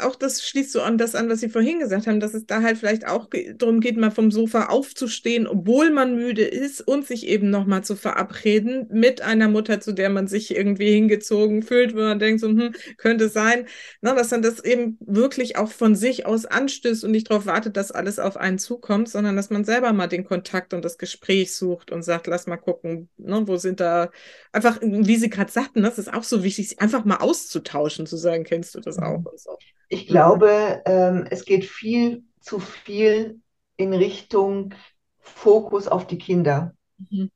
[0.00, 2.60] auch das schließt so an das an, was Sie vorhin gesagt haben, dass es da
[2.60, 7.28] halt vielleicht auch darum geht, mal vom Sofa aufzustehen, obwohl man müde ist und sich
[7.28, 12.00] eben nochmal zu verabreden mit einer Mutter, zu der man sich irgendwie hingezogen fühlt, wo
[12.00, 13.66] man denkt, so, hm, könnte sein,
[14.00, 17.76] ne, dass man das eben wirklich auch von sich aus anstößt und nicht darauf wartet,
[17.76, 21.54] dass alles auf einen zukommt, sondern dass man selber mal den Kontakt und das Gespräch
[21.54, 24.10] sucht und sagt, lass mal gucken, ne, wo sind da
[24.50, 28.16] einfach, wie Sie gerade sagten, das ist auch so wichtig, einfach einfach mal auszutauschen, zu
[28.16, 29.18] sagen, kennst du das auch?
[29.18, 29.28] Mhm.
[29.36, 29.56] So.
[29.88, 33.40] Ich glaube, ähm, es geht viel zu viel
[33.76, 34.74] in Richtung
[35.18, 36.74] Fokus auf die Kinder.
[37.10, 37.30] Mhm.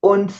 [0.00, 0.32] Und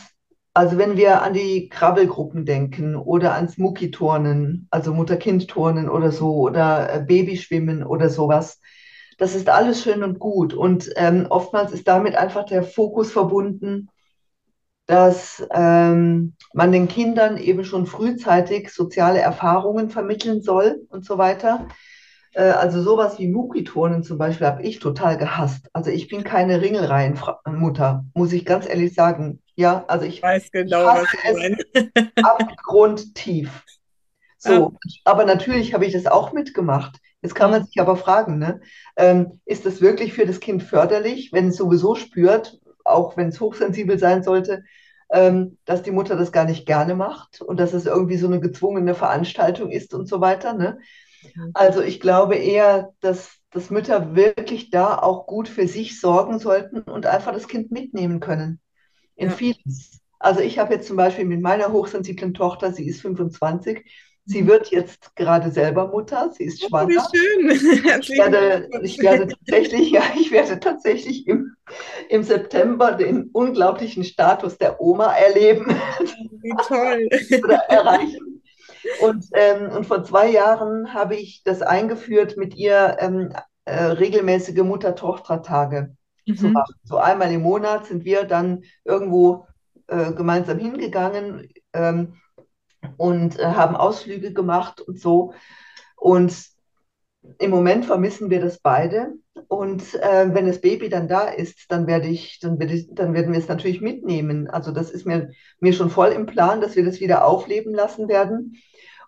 [0.55, 6.95] also wenn wir an die Krabbelgruppen denken oder ans Mucki-Turnen, also Mutter-Kind-Turnen oder so, oder
[6.95, 8.61] äh, Babyschwimmen oder sowas,
[9.19, 10.55] das ist alles schön und gut.
[10.55, 13.89] Und ähm, oftmals ist damit einfach der Fokus verbunden,
[14.87, 21.67] dass ähm, man den Kindern eben schon frühzeitig soziale Erfahrungen vermitteln soll und so weiter.
[22.33, 25.69] Äh, also sowas wie Mukiturnen zum Beispiel habe ich total gehasst.
[25.73, 29.43] Also ich bin keine Ringelreihenmutter, muss ich ganz ehrlich sagen.
[29.57, 32.25] Ja, also ich, weiß genau, ich was meinst.
[32.25, 33.65] abgrundtief.
[34.39, 34.71] So, ja.
[35.05, 36.99] aber natürlich habe ich das auch mitgemacht.
[37.23, 38.61] Jetzt kann man sich aber fragen, ne?
[38.97, 43.41] Ähm, ist das wirklich für das Kind förderlich, wenn es sowieso spürt, auch wenn es
[43.41, 44.65] hochsensibel sein sollte,
[45.11, 48.41] ähm, dass die Mutter das gar nicht gerne macht und dass es irgendwie so eine
[48.41, 50.53] gezwungene Veranstaltung ist und so weiter.
[50.53, 50.79] Ne?
[51.55, 56.81] Also ich glaube eher, dass, dass Mütter wirklich da auch gut für sich sorgen sollten
[56.81, 58.61] und einfach das Kind mitnehmen können
[59.15, 59.35] in ja.
[59.35, 60.01] vieles.
[60.19, 63.85] Also ich habe jetzt zum Beispiel mit meiner hochsensiblen Tochter, sie ist 25,
[64.29, 66.87] Sie wird jetzt gerade selber Mutter, sie ist schwanger.
[66.87, 68.01] Oh, wie schön.
[68.01, 71.55] Ich werde, ich werde tatsächlich, ja, ich werde tatsächlich im,
[72.09, 75.67] im September den unglaublichen Status der Oma erleben.
[76.43, 77.09] Wie toll.
[77.45, 78.43] oder erreichen.
[79.01, 83.33] Und, ähm, und vor zwei Jahren habe ich das eingeführt, mit ihr ähm,
[83.65, 85.95] äh, regelmäßige Mutter-Tochter-Tage
[86.27, 86.37] mhm.
[86.37, 86.75] zu machen.
[86.83, 89.47] So einmal im Monat sind wir dann irgendwo
[89.87, 91.49] äh, gemeinsam hingegangen.
[91.73, 92.15] Ähm,
[92.97, 95.33] und äh, haben Ausflüge gemacht und so.
[95.97, 96.35] Und
[97.39, 99.15] im Moment vermissen wir das beide.
[99.49, 103.15] Und äh, wenn das Baby dann da ist, dann werde ich, dann werde ich, dann
[103.15, 104.49] werden wir es natürlich mitnehmen.
[104.49, 105.31] Also das ist mir,
[105.61, 108.57] mir schon voll im Plan, dass wir das wieder aufleben lassen werden.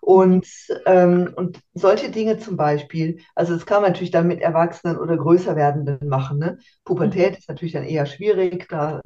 [0.01, 0.47] Und,
[0.85, 5.17] ähm, und solche Dinge zum Beispiel, also das kann man natürlich dann mit Erwachsenen oder
[5.17, 6.39] größer werdenden machen.
[6.39, 6.59] Ne?
[6.85, 7.37] Pubertät mhm.
[7.37, 9.01] ist natürlich dann eher schwierig, da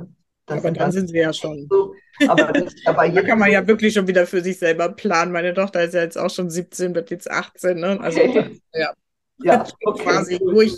[0.46, 1.68] das aber dann sind sie ja schon.
[2.20, 5.32] So, aber, das, aber da kann man ja wirklich schon wieder für sich selber planen.
[5.32, 7.80] Meine Tochter ist ja jetzt auch schon 17, wird jetzt 18.
[7.80, 8.00] Ne?
[8.00, 8.60] Also okay.
[8.74, 8.94] ja.
[9.40, 10.04] Ja, okay.
[10.04, 10.76] quasi durch.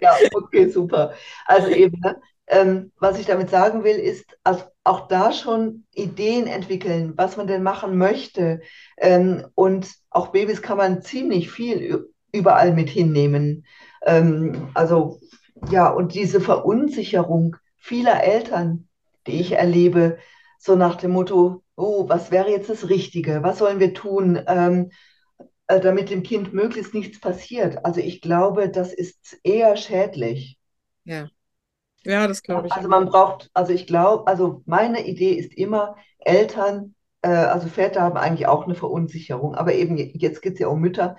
[0.00, 1.12] ja, okay, super.
[1.44, 2.16] Also eben, ne?
[2.46, 7.46] ähm, was ich damit sagen will, ist, also auch da schon Ideen entwickeln, was man
[7.46, 8.60] denn machen möchte.
[8.96, 13.64] Ähm, und auch Babys kann man ziemlich viel überall mit hinnehmen.
[14.04, 15.20] Ähm, also
[15.70, 18.88] ja, und diese Verunsicherung, vieler Eltern,
[19.26, 20.16] die ich erlebe,
[20.58, 23.42] so nach dem Motto, oh, was wäre jetzt das Richtige?
[23.42, 24.90] Was sollen wir tun, ähm,
[25.66, 27.84] äh, damit dem Kind möglichst nichts passiert?
[27.84, 30.58] Also ich glaube, das ist eher schädlich.
[31.04, 31.28] Ja.
[32.04, 32.72] Ja, das glaube ich.
[32.72, 38.00] Also man braucht, also ich glaube, also meine Idee ist immer, Eltern, äh, also Väter
[38.00, 41.18] haben eigentlich auch eine Verunsicherung, aber eben jetzt geht es ja um Mütter,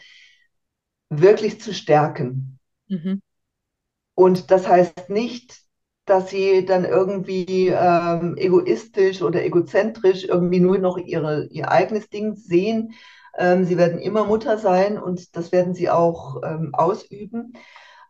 [1.10, 2.58] wirklich zu stärken.
[2.88, 3.22] Mhm.
[4.16, 5.65] Und das heißt nicht,
[6.06, 12.36] dass sie dann irgendwie ähm, egoistisch oder egozentrisch irgendwie nur noch ihre, ihr eigenes Ding
[12.36, 12.94] sehen.
[13.38, 17.54] Ähm, sie werden immer Mutter sein und das werden sie auch ähm, ausüben.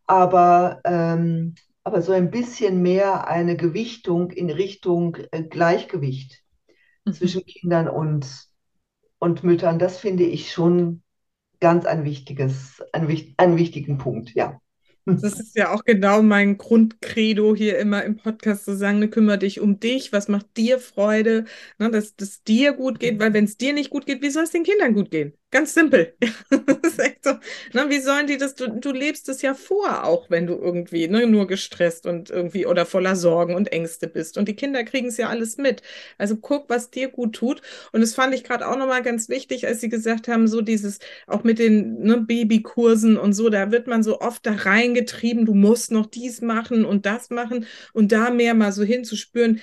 [0.08, 6.44] Aber, ähm, aber so ein bisschen mehr eine Gewichtung in Richtung äh, Gleichgewicht
[7.06, 7.14] mhm.
[7.14, 8.50] zwischen Kindern und,
[9.20, 11.02] und Müttern, das finde ich schon
[11.60, 14.60] ganz ein wichtiges, ein, einen wichtigen Punkt, ja.
[15.22, 19.38] Das ist ja auch genau mein Grundcredo hier immer im Podcast zu sagen, ne, kümmere
[19.40, 21.46] dich um dich, was macht dir Freude,
[21.80, 24.44] ne, dass es dir gut geht, weil wenn es dir nicht gut geht, wie soll
[24.44, 25.34] es den Kindern gut gehen?
[25.52, 26.14] Ganz simpel.
[27.24, 27.32] so.
[27.74, 28.56] Ne, wie sollen die das?
[28.56, 32.66] Du, du lebst es ja vor, auch wenn du irgendwie ne, nur gestresst und irgendwie
[32.66, 34.38] oder voller Sorgen und Ängste bist.
[34.38, 35.82] Und die Kinder kriegen es ja alles mit.
[36.18, 37.62] Also guck, was dir gut tut.
[37.94, 41.00] Und das fand ich gerade auch nochmal ganz wichtig, als sie gesagt haben, so dieses,
[41.26, 45.54] auch mit den ne, Babykursen und so, da wird man so oft da reingetrieben, du
[45.54, 49.62] musst noch dies machen und das machen und da mehr mal so hinzuspüren,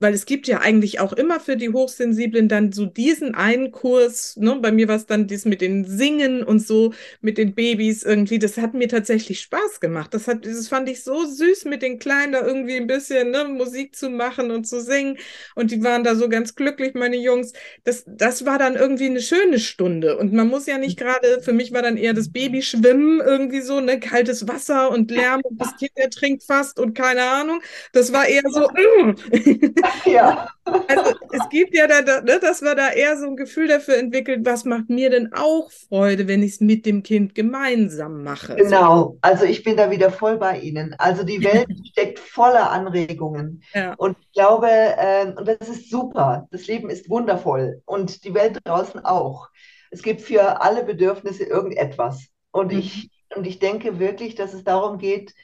[0.00, 4.36] weil es gibt ja eigentlich auch immer für die Hochsensiblen dann so diesen einen Kurs,
[4.36, 4.56] ne?
[4.60, 8.38] Bei mir war es dann das mit den Singen und so, mit den Babys irgendwie.
[8.38, 10.14] Das hat mir tatsächlich Spaß gemacht.
[10.14, 13.44] Das hat, das fand ich so süß, mit den Kleinen da irgendwie ein bisschen ne,
[13.46, 15.18] Musik zu machen und zu singen.
[15.56, 17.52] Und die waren da so ganz glücklich, meine Jungs.
[17.84, 20.16] Das, das war dann irgendwie eine schöne Stunde.
[20.18, 23.80] Und man muss ja nicht gerade, für mich war dann eher das Babyschwimmen irgendwie so,
[23.80, 27.60] ne, kaltes Wasser und Lärm und das Kind ertrinkt fast und keine Ahnung.
[27.92, 28.68] Das war eher so,
[30.04, 30.48] Ja.
[30.64, 34.44] Also es gibt ja da, ne, dass wir da eher so ein Gefühl dafür entwickeln,
[34.44, 38.56] was macht mir denn auch Freude, wenn ich es mit dem Kind gemeinsam mache.
[38.56, 40.94] Genau, also ich bin da wieder voll bei Ihnen.
[40.98, 43.62] Also die Welt steckt voller Anregungen.
[43.72, 43.94] Ja.
[43.94, 48.58] Und ich glaube, äh, und das ist super, das Leben ist wundervoll und die Welt
[48.64, 49.48] draußen auch.
[49.90, 52.28] Es gibt für alle Bedürfnisse irgendetwas.
[52.50, 52.78] Und, mhm.
[52.78, 55.34] ich, und ich denke wirklich, dass es darum geht,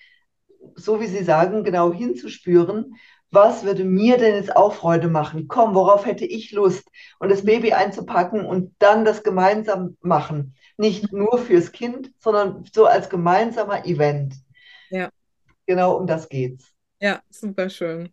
[0.76, 2.94] so wie Sie sagen, genau hinzuspüren
[3.34, 5.48] was würde mir denn jetzt auch Freude machen?
[5.48, 6.88] Komm, worauf hätte ich Lust?
[7.18, 10.54] Und das Baby einzupacken und dann das gemeinsam machen.
[10.76, 14.34] Nicht nur fürs Kind, sondern so als gemeinsamer Event.
[14.90, 15.10] Ja.
[15.66, 16.72] Genau um das geht's.
[17.00, 18.12] Ja, super schön.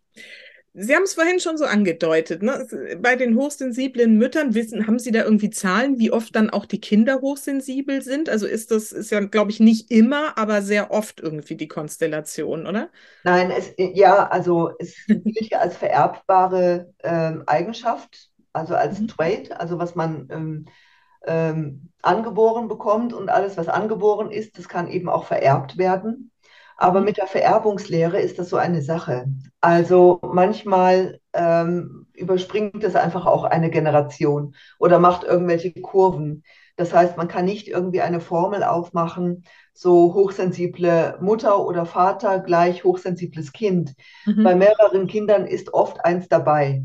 [0.74, 2.66] Sie haben es vorhin schon so angedeutet, ne?
[3.02, 6.80] Bei den hochsensiblen Müttern wissen, haben Sie da irgendwie Zahlen, wie oft dann auch die
[6.80, 8.30] Kinder hochsensibel sind?
[8.30, 12.68] Also ist das, ist ja, glaube ich, nicht immer, aber sehr oft irgendwie die Konstellation,
[12.68, 12.90] oder?
[13.26, 19.10] Nein, es, ja, also es gilt ja als vererbbare ähm, Eigenschaft, also als mhm.
[19.10, 20.66] Trait, also was man ähm,
[21.28, 26.31] ähm, angeboren bekommt und alles, was angeboren ist, das kann eben auch vererbt werden.
[26.82, 27.06] Aber mhm.
[27.06, 29.28] mit der Vererbungslehre ist das so eine Sache.
[29.62, 36.44] Also manchmal ähm, überspringt es einfach auch eine Generation oder macht irgendwelche Kurven.
[36.78, 39.44] Das heißt, man kann nicht irgendwie eine Formel aufmachen,
[39.76, 43.94] so hochsensible Mutter oder Vater gleich hochsensibles Kind.
[44.26, 44.44] Mhm.
[44.44, 46.84] Bei mehreren Kindern ist oft eins dabei,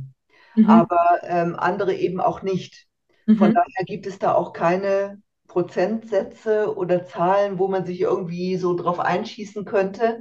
[0.56, 0.68] mhm.
[0.68, 2.86] aber ähm, andere eben auch nicht.
[3.24, 3.54] Von mhm.
[3.54, 5.22] daher gibt es da auch keine
[5.56, 10.20] Prozentsätze oder Zahlen, wo man sich irgendwie so drauf einschießen könnte.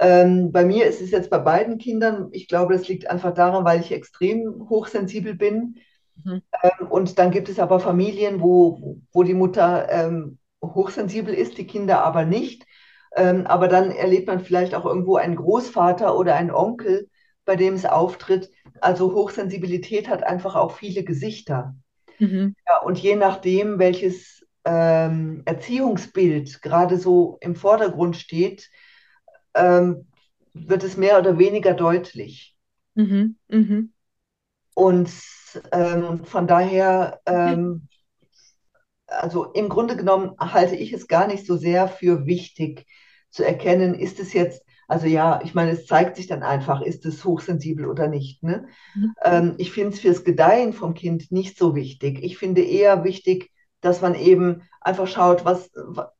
[0.00, 3.66] Ähm, bei mir ist es jetzt bei beiden Kindern, ich glaube, das liegt einfach daran,
[3.66, 5.76] weil ich extrem hochsensibel bin.
[6.24, 6.40] Mhm.
[6.62, 11.66] Ähm, und dann gibt es aber Familien, wo, wo die Mutter ähm, hochsensibel ist, die
[11.66, 12.64] Kinder aber nicht.
[13.16, 17.10] Ähm, aber dann erlebt man vielleicht auch irgendwo einen Großvater oder einen Onkel,
[17.44, 18.50] bei dem es auftritt.
[18.80, 21.74] Also Hochsensibilität hat einfach auch viele Gesichter.
[22.18, 22.54] Mhm.
[22.66, 28.70] Ja, und je nachdem, welches ähm, Erziehungsbild gerade so im Vordergrund steht,
[29.54, 30.06] ähm,
[30.52, 32.56] wird es mehr oder weniger deutlich.
[32.94, 33.36] Mhm.
[33.48, 33.92] Mhm.
[34.74, 35.10] Und
[35.72, 37.88] ähm, von daher, ähm,
[39.06, 42.86] also im Grunde genommen halte ich es gar nicht so sehr für wichtig
[43.30, 47.04] zu erkennen, ist es jetzt, also ja, ich meine, es zeigt sich dann einfach, ist
[47.06, 48.42] es hochsensibel oder nicht.
[48.42, 48.66] Ne?
[48.94, 49.14] Mhm.
[49.22, 52.22] Ähm, ich finde es fürs Gedeihen vom Kind nicht so wichtig.
[52.22, 53.50] Ich finde eher wichtig,
[53.84, 55.70] dass man eben einfach schaut, was,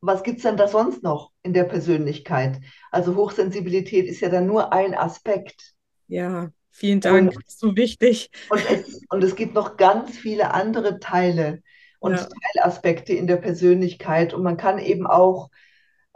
[0.01, 2.59] was gibt es denn da sonst noch in der Persönlichkeit?
[2.91, 5.73] Also Hochsensibilität ist ja dann nur ein Aspekt.
[6.07, 8.29] Ja, vielen Dank, und, so wichtig.
[8.49, 11.61] Und es, und es gibt noch ganz viele andere Teile
[11.99, 12.27] und ja.
[12.53, 15.49] Teilaspekte in der Persönlichkeit und man kann eben auch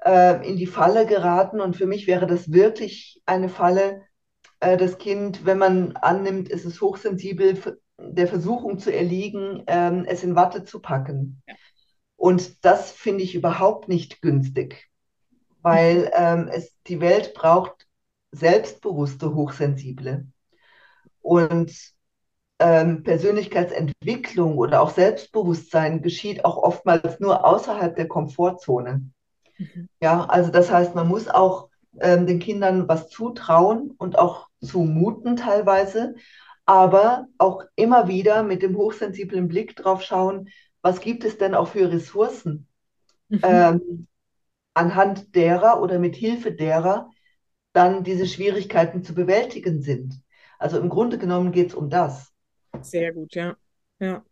[0.06, 4.04] äh, in die Falle geraten und für mich wäre das wirklich eine Falle,
[4.60, 7.58] äh, das Kind, wenn man annimmt, es ist hochsensibel,
[8.02, 11.42] der Versuchung zu erliegen, ähm, es in Watte zu packen.
[11.48, 11.56] Ja.
[12.16, 14.90] Und das finde ich überhaupt nicht günstig,
[15.62, 17.88] weil ähm, es, die Welt braucht
[18.32, 20.28] selbstbewusste Hochsensible.
[21.22, 21.74] Und
[22.60, 29.10] ähm, Persönlichkeitsentwicklung oder auch Selbstbewusstsein geschieht auch oftmals nur außerhalb der Komfortzone.
[29.58, 29.90] Mhm.
[30.02, 31.70] Ja, also das heißt, man muss auch
[32.02, 36.16] ähm, den Kindern was zutrauen und auch zumuten teilweise,
[36.70, 40.50] aber auch immer wieder mit dem hochsensiblen Blick drauf schauen,
[40.84, 42.68] was gibt es denn auch für Ressourcen,
[43.28, 43.40] mhm.
[43.42, 44.08] ähm,
[44.76, 47.10] anhand derer oder mit Hilfe derer
[47.74, 50.22] dann diese Schwierigkeiten zu bewältigen sind.
[50.60, 52.32] Also im Grunde genommen geht es um das.
[52.82, 53.58] Sehr gut, ja.
[54.00, 54.24] Ja.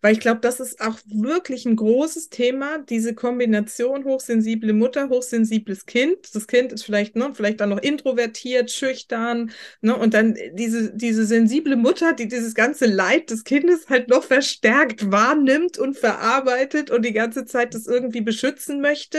[0.00, 5.86] Weil ich glaube, das ist auch wirklich ein großes Thema, diese Kombination hochsensible Mutter, hochsensibles
[5.86, 6.34] Kind.
[6.34, 9.50] Das Kind ist vielleicht, ne, vielleicht dann noch introvertiert, schüchtern,
[9.80, 14.24] ne, und dann diese, diese sensible Mutter, die dieses ganze Leid des Kindes halt noch
[14.24, 19.18] verstärkt wahrnimmt und verarbeitet und die ganze Zeit das irgendwie beschützen möchte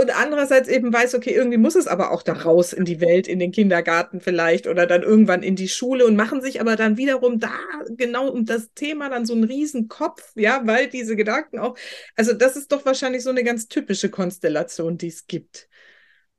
[0.00, 3.28] und andererseits eben weiß, okay, irgendwie muss es aber auch da raus in die Welt,
[3.28, 6.96] in den Kindergarten vielleicht oder dann irgendwann in die Schule und machen sich aber dann
[6.96, 7.50] wiederum da
[7.96, 11.76] genau um das Thema dann so einen Riesenkopf, ja, weil diese Gedanken auch,
[12.16, 15.68] also das ist doch wahrscheinlich so eine ganz typische Konstellation, die es gibt.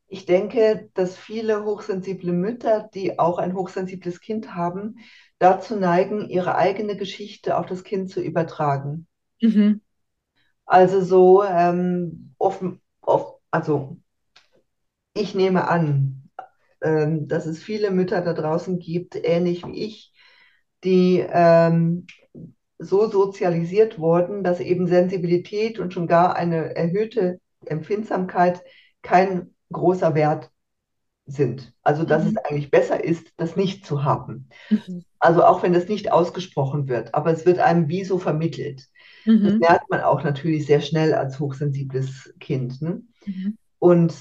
[0.08, 5.00] ich denke, dass viele hochsensible Mütter, die auch ein hochsensibles Kind haben,
[5.40, 9.08] dazu neigen, ihre eigene Geschichte auf das Kind zu übertragen.
[9.42, 9.82] Mhm.
[10.66, 13.98] Also so ähm, offen, oft, also
[15.14, 16.30] ich nehme an,
[16.82, 20.14] ähm, dass es viele Mütter da draußen gibt, ähnlich wie ich,
[20.84, 22.06] die ähm,
[22.80, 28.62] so sozialisiert wurden, dass eben Sensibilität und schon gar eine erhöhte Empfindsamkeit
[29.02, 30.52] kein großer Wert
[31.26, 31.74] sind.
[31.82, 32.30] Also dass mhm.
[32.30, 34.50] es eigentlich besser ist, das nicht zu haben.
[34.70, 35.04] Mhm.
[35.20, 38.88] Also auch wenn das nicht ausgesprochen wird, aber es wird einem wie so vermittelt.
[39.26, 39.44] Mhm.
[39.44, 42.82] Das merkt man auch natürlich sehr schnell als hochsensibles Kind.
[42.82, 43.02] Ne?
[43.28, 43.58] Mhm.
[43.80, 44.16] Und,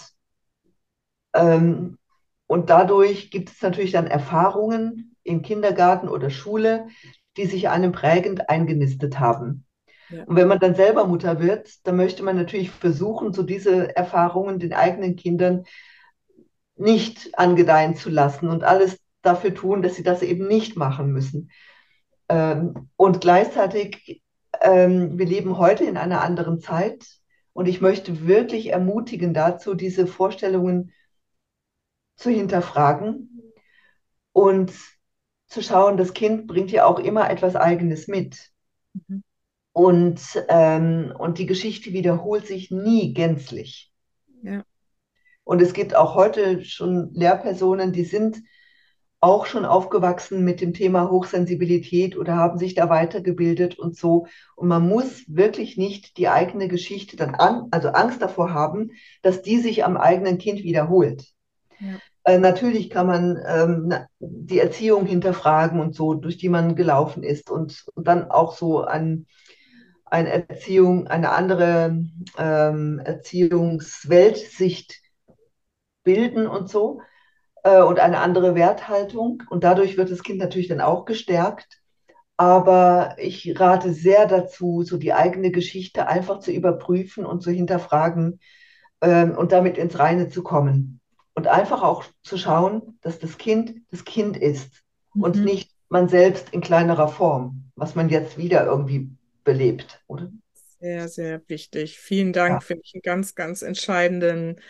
[1.35, 1.99] ähm,
[2.47, 6.89] und dadurch gibt es natürlich dann Erfahrungen im Kindergarten oder Schule,
[7.37, 9.65] die sich einem prägend eingenistet haben.
[10.09, 10.25] Ja.
[10.25, 14.59] Und wenn man dann selber Mutter wird, dann möchte man natürlich versuchen, so diese Erfahrungen
[14.59, 15.65] den eigenen Kindern
[16.77, 21.51] nicht angedeihen zu lassen und alles dafür tun, dass sie das eben nicht machen müssen.
[22.29, 24.23] Ähm, und gleichzeitig,
[24.61, 27.05] ähm, wir leben heute in einer anderen Zeit
[27.57, 30.93] und ich möchte wirklich ermutigen dazu, diese Vorstellungen
[32.15, 33.55] zu hinterfragen
[34.33, 34.75] und
[35.47, 38.51] zu schauen, das Kind bringt ja auch immer etwas Eigenes mit.
[38.93, 39.25] Mhm.
[39.73, 43.91] Und, ähm, und die Geschichte wiederholt sich nie gänzlich.
[44.43, 44.63] Ja.
[45.43, 48.37] Und es gibt auch heute schon Lehrpersonen, die sind
[49.21, 54.27] auch schon aufgewachsen mit dem Thema Hochsensibilität oder haben sich da weitergebildet und so.
[54.55, 58.91] Und man muss wirklich nicht die eigene Geschichte dann an, also Angst davor haben,
[59.23, 61.25] dass die sich am eigenen Kind wiederholt.
[61.81, 61.99] Ja.
[62.25, 67.51] Äh, natürlich kann man ähm, die Erziehung hinterfragen und so, durch die man gelaufen ist
[67.51, 69.27] und, und dann auch so ein,
[70.05, 72.05] eine Erziehung, eine andere
[72.37, 75.01] ähm, Erziehungsweltsicht
[76.05, 77.01] bilden und so
[77.67, 79.43] äh, und eine andere Werthaltung.
[79.51, 81.81] Und dadurch wird das Kind natürlich dann auch gestärkt.
[82.37, 88.41] Aber ich rate sehr dazu, so die eigene Geschichte einfach zu überprüfen und zu hinterfragen
[89.01, 91.01] ähm, und damit ins Reine zu kommen.
[91.35, 94.83] Und einfach auch zu schauen, dass das Kind das Kind ist
[95.15, 95.23] mhm.
[95.23, 99.11] und nicht man selbst in kleinerer Form, was man jetzt wieder irgendwie
[99.45, 100.31] belebt, oder?
[100.79, 101.99] Sehr, sehr wichtig.
[101.99, 102.61] Vielen Dank, ja.
[102.61, 104.61] finde ich einen ganz, ganz entscheidenden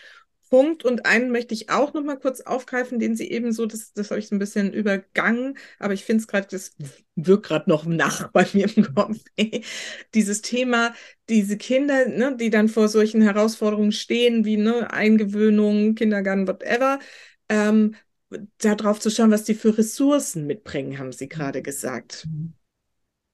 [0.49, 3.93] Punkt und einen möchte ich auch noch mal kurz aufgreifen, den Sie eben so, das,
[3.93, 6.75] das habe ich so ein bisschen übergangen, aber ich finde es gerade, das
[7.15, 9.19] wirkt gerade noch nach bei mir im Kopf.
[10.15, 10.95] Dieses Thema,
[11.29, 16.99] diese Kinder, ne, die dann vor solchen Herausforderungen stehen, wie ne, Eingewöhnung, Kindergarten, whatever,
[17.49, 17.95] ähm,
[18.59, 22.27] darauf zu schauen, was die für Ressourcen mitbringen, haben Sie gerade gesagt.
[22.27, 22.55] Mhm.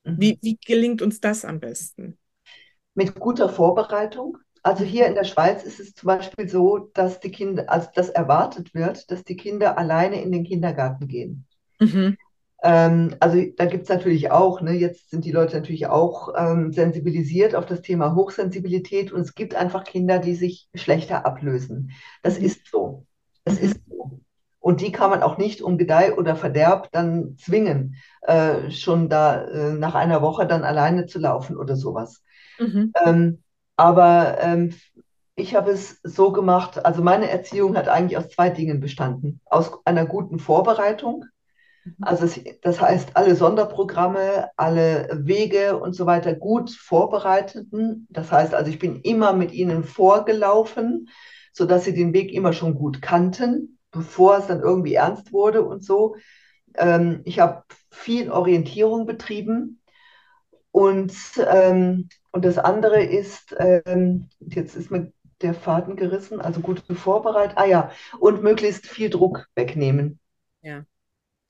[0.04, 2.18] Wie, wie gelingt uns das am besten?
[2.94, 7.30] Mit guter Vorbereitung also hier in der Schweiz ist es zum Beispiel so, dass die
[7.30, 11.46] Kinder, also dass erwartet wird, dass die Kinder alleine in den Kindergarten gehen.
[11.80, 12.16] Mhm.
[12.62, 16.72] Ähm, also da gibt es natürlich auch, ne, jetzt sind die Leute natürlich auch ähm,
[16.72, 21.90] sensibilisiert auf das Thema Hochsensibilität und es gibt einfach Kinder, die sich schlechter ablösen.
[22.22, 22.46] Das mhm.
[22.46, 23.04] ist so.
[23.44, 23.66] Das mhm.
[23.66, 24.20] ist so.
[24.60, 29.42] Und die kann man auch nicht um Gedeih oder Verderb dann zwingen, äh, schon da
[29.42, 32.22] äh, nach einer Woche dann alleine zu laufen oder sowas.
[32.60, 32.92] Mhm.
[33.04, 33.42] Ähm,
[33.76, 34.74] aber ähm,
[35.34, 39.40] ich habe es so gemacht, also meine Erziehung hat eigentlich aus zwei Dingen bestanden.
[39.46, 41.24] Aus einer guten Vorbereitung,
[41.84, 41.94] mhm.
[42.02, 48.06] also es, das heißt, alle Sonderprogramme, alle Wege und so weiter gut vorbereiteten.
[48.10, 51.08] Das heißt also, ich bin immer mit ihnen vorgelaufen,
[51.52, 55.82] sodass sie den Weg immer schon gut kannten, bevor es dann irgendwie ernst wurde und
[55.84, 56.16] so.
[56.74, 59.81] Ähm, ich habe viel Orientierung betrieben
[60.72, 61.12] und
[61.46, 65.12] ähm, und das andere ist, ähm, jetzt ist mir
[65.42, 67.58] der Faden gerissen, also gut vorbereitet.
[67.58, 70.18] Ah ja, und möglichst viel Druck wegnehmen.
[70.62, 70.84] Ja.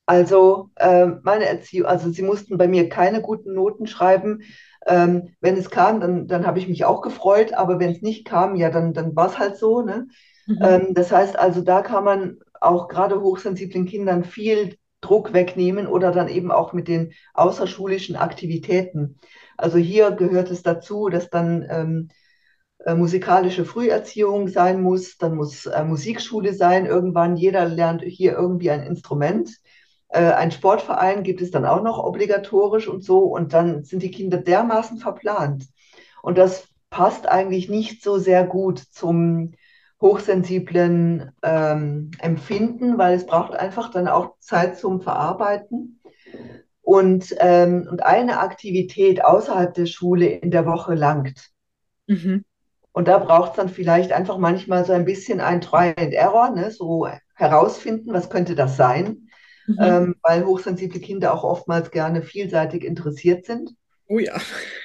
[0.07, 4.43] Also äh, meine Erziehung, also sie mussten bei mir keine guten Noten schreiben.
[4.87, 8.25] Ähm, wenn es kam, dann, dann habe ich mich auch gefreut, aber wenn es nicht
[8.27, 9.83] kam, ja, dann, dann war es halt so.
[9.83, 10.09] Ne?
[10.47, 10.59] Mhm.
[10.61, 16.13] Ähm, das heißt also, da kann man auch gerade hochsensiblen Kindern viel Druck wegnehmen oder
[16.13, 19.19] dann eben auch mit den außerschulischen Aktivitäten.
[19.59, 22.09] Also hier gehört es dazu, dass dann ähm,
[22.85, 27.37] äh, musikalische Früherziehung sein muss, dann muss äh, Musikschule sein irgendwann.
[27.37, 29.51] Jeder lernt hier irgendwie ein Instrument.
[30.09, 33.21] Äh, ein Sportverein gibt es dann auch noch obligatorisch und so.
[33.21, 35.67] Und dann sind die Kinder dermaßen verplant.
[36.23, 39.53] Und das passt eigentlich nicht so sehr gut zum
[40.03, 46.01] hochsensiblen ähm, Empfinden, weil es braucht einfach dann auch Zeit zum Verarbeiten.
[46.83, 51.51] Und, ähm, und eine Aktivität außerhalb der Schule in der Woche langt.
[52.09, 52.45] Mhm.
[52.91, 56.51] Und da braucht es dann vielleicht einfach manchmal so ein bisschen ein Try and Error,
[56.51, 56.73] ne?
[56.73, 59.29] so herausfinden, was könnte das sein,
[59.69, 59.79] mhm.
[59.81, 63.71] ähm, weil hochsensible Kinder auch oftmals gerne vielseitig interessiert sind.
[64.13, 64.35] Oh ja.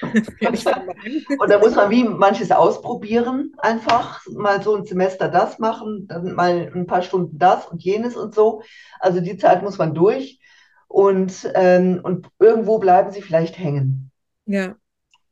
[0.00, 6.34] und da muss man wie manches ausprobieren, einfach mal so ein Semester das machen, dann
[6.34, 8.62] mal ein paar Stunden das und jenes und so.
[9.00, 10.40] Also die Zeit muss man durch
[10.86, 14.10] und, ähm, und irgendwo bleiben sie vielleicht hängen.
[14.46, 14.76] Ja.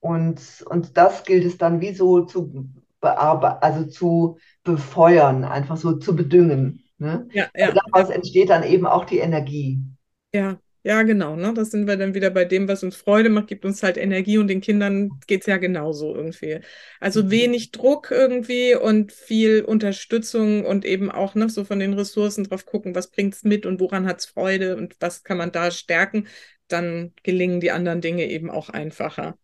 [0.00, 2.68] Und, und das gilt es dann wie so zu
[3.00, 6.84] bearbeiten, also zu befeuern, einfach so zu bedüngen.
[6.98, 7.28] Ne?
[7.32, 8.16] Ja, ja, daraus ja.
[8.16, 9.80] entsteht dann eben auch die Energie.
[10.34, 11.34] Ja, ja, genau.
[11.34, 11.52] Ne?
[11.52, 14.38] Das sind wir dann wieder bei dem, was uns Freude macht, gibt uns halt Energie
[14.38, 16.60] und den Kindern geht es ja genauso irgendwie.
[17.00, 17.30] Also mhm.
[17.32, 22.66] wenig Druck irgendwie und viel Unterstützung und eben auch ne, so von den Ressourcen drauf
[22.66, 25.72] gucken, was bringt es mit und woran hat es Freude und was kann man da
[25.72, 26.28] stärken.
[26.68, 29.36] Dann gelingen die anderen Dinge eben auch einfacher.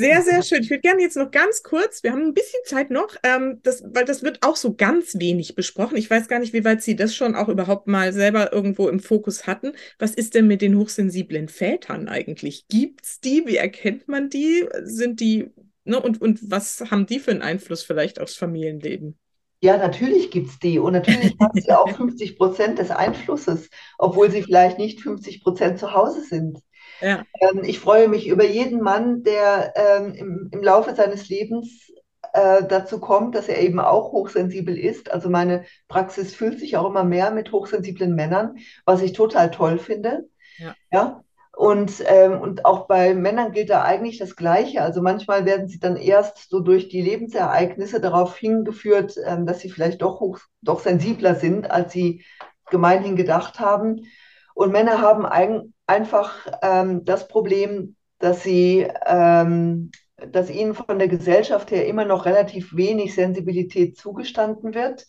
[0.00, 0.62] Sehr, sehr schön.
[0.62, 3.82] Ich würde gerne jetzt noch ganz kurz, wir haben ein bisschen Zeit noch, ähm, das,
[3.84, 5.96] weil das wird auch so ganz wenig besprochen.
[5.96, 9.00] Ich weiß gar nicht, wie weit Sie das schon auch überhaupt mal selber irgendwo im
[9.00, 9.72] Fokus hatten.
[9.98, 12.68] Was ist denn mit den hochsensiblen Vätern eigentlich?
[12.68, 13.42] Gibt es die?
[13.46, 14.68] Wie erkennt man die?
[14.84, 15.50] Sind die,
[15.84, 19.18] ne, und, und was haben die für einen Einfluss vielleicht aufs Familienleben?
[19.60, 23.68] Ja, natürlich gibt es die und natürlich haben sie auch 50 Prozent des Einflusses,
[23.98, 26.58] obwohl sie vielleicht nicht 50 Prozent zu Hause sind.
[27.00, 27.24] Ja.
[27.40, 31.90] Ähm, ich freue mich über jeden Mann, der ähm, im, im Laufe seines Lebens
[32.32, 35.10] äh, dazu kommt, dass er eben auch hochsensibel ist.
[35.10, 39.78] Also meine Praxis fühlt sich auch immer mehr mit hochsensiblen Männern, was ich total toll
[39.78, 40.28] finde.
[40.58, 40.74] Ja.
[40.92, 41.24] ja?
[41.56, 44.80] Und, ähm, und auch bei Männern gilt da eigentlich das Gleiche.
[44.82, 49.68] Also manchmal werden sie dann erst so durch die Lebensereignisse darauf hingeführt, ähm, dass sie
[49.68, 52.24] vielleicht doch, hoch, doch sensibler sind, als sie
[52.70, 54.06] gemeinhin gedacht haben.
[54.54, 61.08] Und Männer haben ein, einfach ähm, das Problem, dass sie, ähm, dass ihnen von der
[61.08, 65.06] Gesellschaft her immer noch relativ wenig Sensibilität zugestanden wird,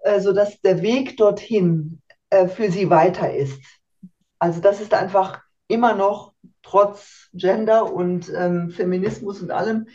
[0.00, 3.60] äh, sodass der Weg dorthin äh, für sie weiter ist.
[4.38, 9.86] Also das ist einfach immer noch trotz Gender und ähm, Feminismus und allem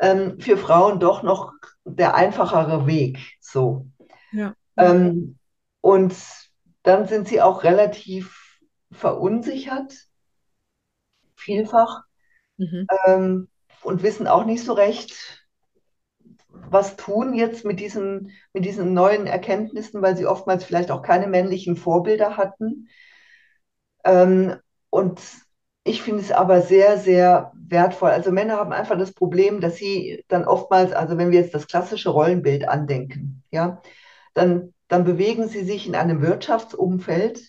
[0.00, 1.52] ähm, für Frauen doch noch
[1.84, 3.18] der einfachere Weg.
[3.40, 3.86] So.
[4.32, 4.54] Ja.
[4.76, 5.38] Ähm,
[5.80, 6.14] und
[6.82, 8.45] dann sind sie auch relativ
[8.90, 9.94] verunsichert,
[11.34, 12.04] vielfach,
[12.56, 12.86] mhm.
[13.06, 13.48] ähm,
[13.82, 15.46] und wissen auch nicht so recht,
[16.48, 21.26] was tun jetzt mit diesen, mit diesen neuen Erkenntnissen, weil sie oftmals vielleicht auch keine
[21.26, 22.88] männlichen Vorbilder hatten.
[24.04, 24.56] Ähm,
[24.90, 25.20] und
[25.84, 28.10] ich finde es aber sehr, sehr wertvoll.
[28.10, 31.68] Also Männer haben einfach das Problem, dass sie dann oftmals, also wenn wir jetzt das
[31.68, 33.82] klassische Rollenbild andenken, ja,
[34.34, 37.40] dann dann bewegen sie sich in einem Wirtschaftsumfeld,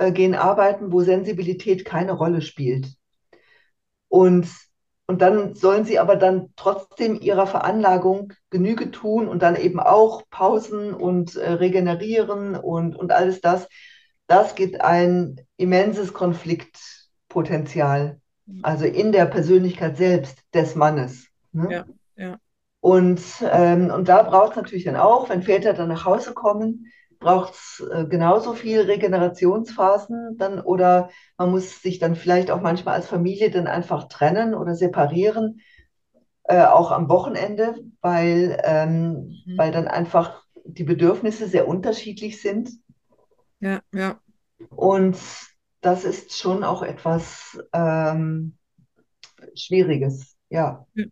[0.00, 2.88] äh, gehen arbeiten, wo Sensibilität keine Rolle spielt.
[4.08, 4.48] Und,
[5.06, 10.22] und dann sollen sie aber dann trotzdem ihrer Veranlagung Genüge tun und dann eben auch
[10.30, 13.68] Pausen und äh, regenerieren und, und alles das.
[14.26, 18.20] Das gibt ein immenses Konfliktpotenzial,
[18.62, 21.26] also in der Persönlichkeit selbst des Mannes.
[21.52, 21.68] Ne?
[21.70, 21.84] Ja,
[22.16, 22.38] ja.
[22.80, 26.86] Und, ähm, und da braucht es natürlich dann auch, wenn Väter dann nach Hause kommen,
[27.20, 32.94] braucht es äh, genauso viel Regenerationsphasen dann oder man muss sich dann vielleicht auch manchmal
[32.94, 35.60] als Familie dann einfach trennen oder separieren,
[36.44, 39.58] äh, auch am Wochenende, weil, ähm, mhm.
[39.58, 42.70] weil dann einfach die Bedürfnisse sehr unterschiedlich sind.
[43.60, 44.18] Ja, ja.
[44.70, 45.18] Und
[45.82, 48.56] das ist schon auch etwas ähm,
[49.54, 50.86] Schwieriges, ja.
[50.94, 51.04] ja.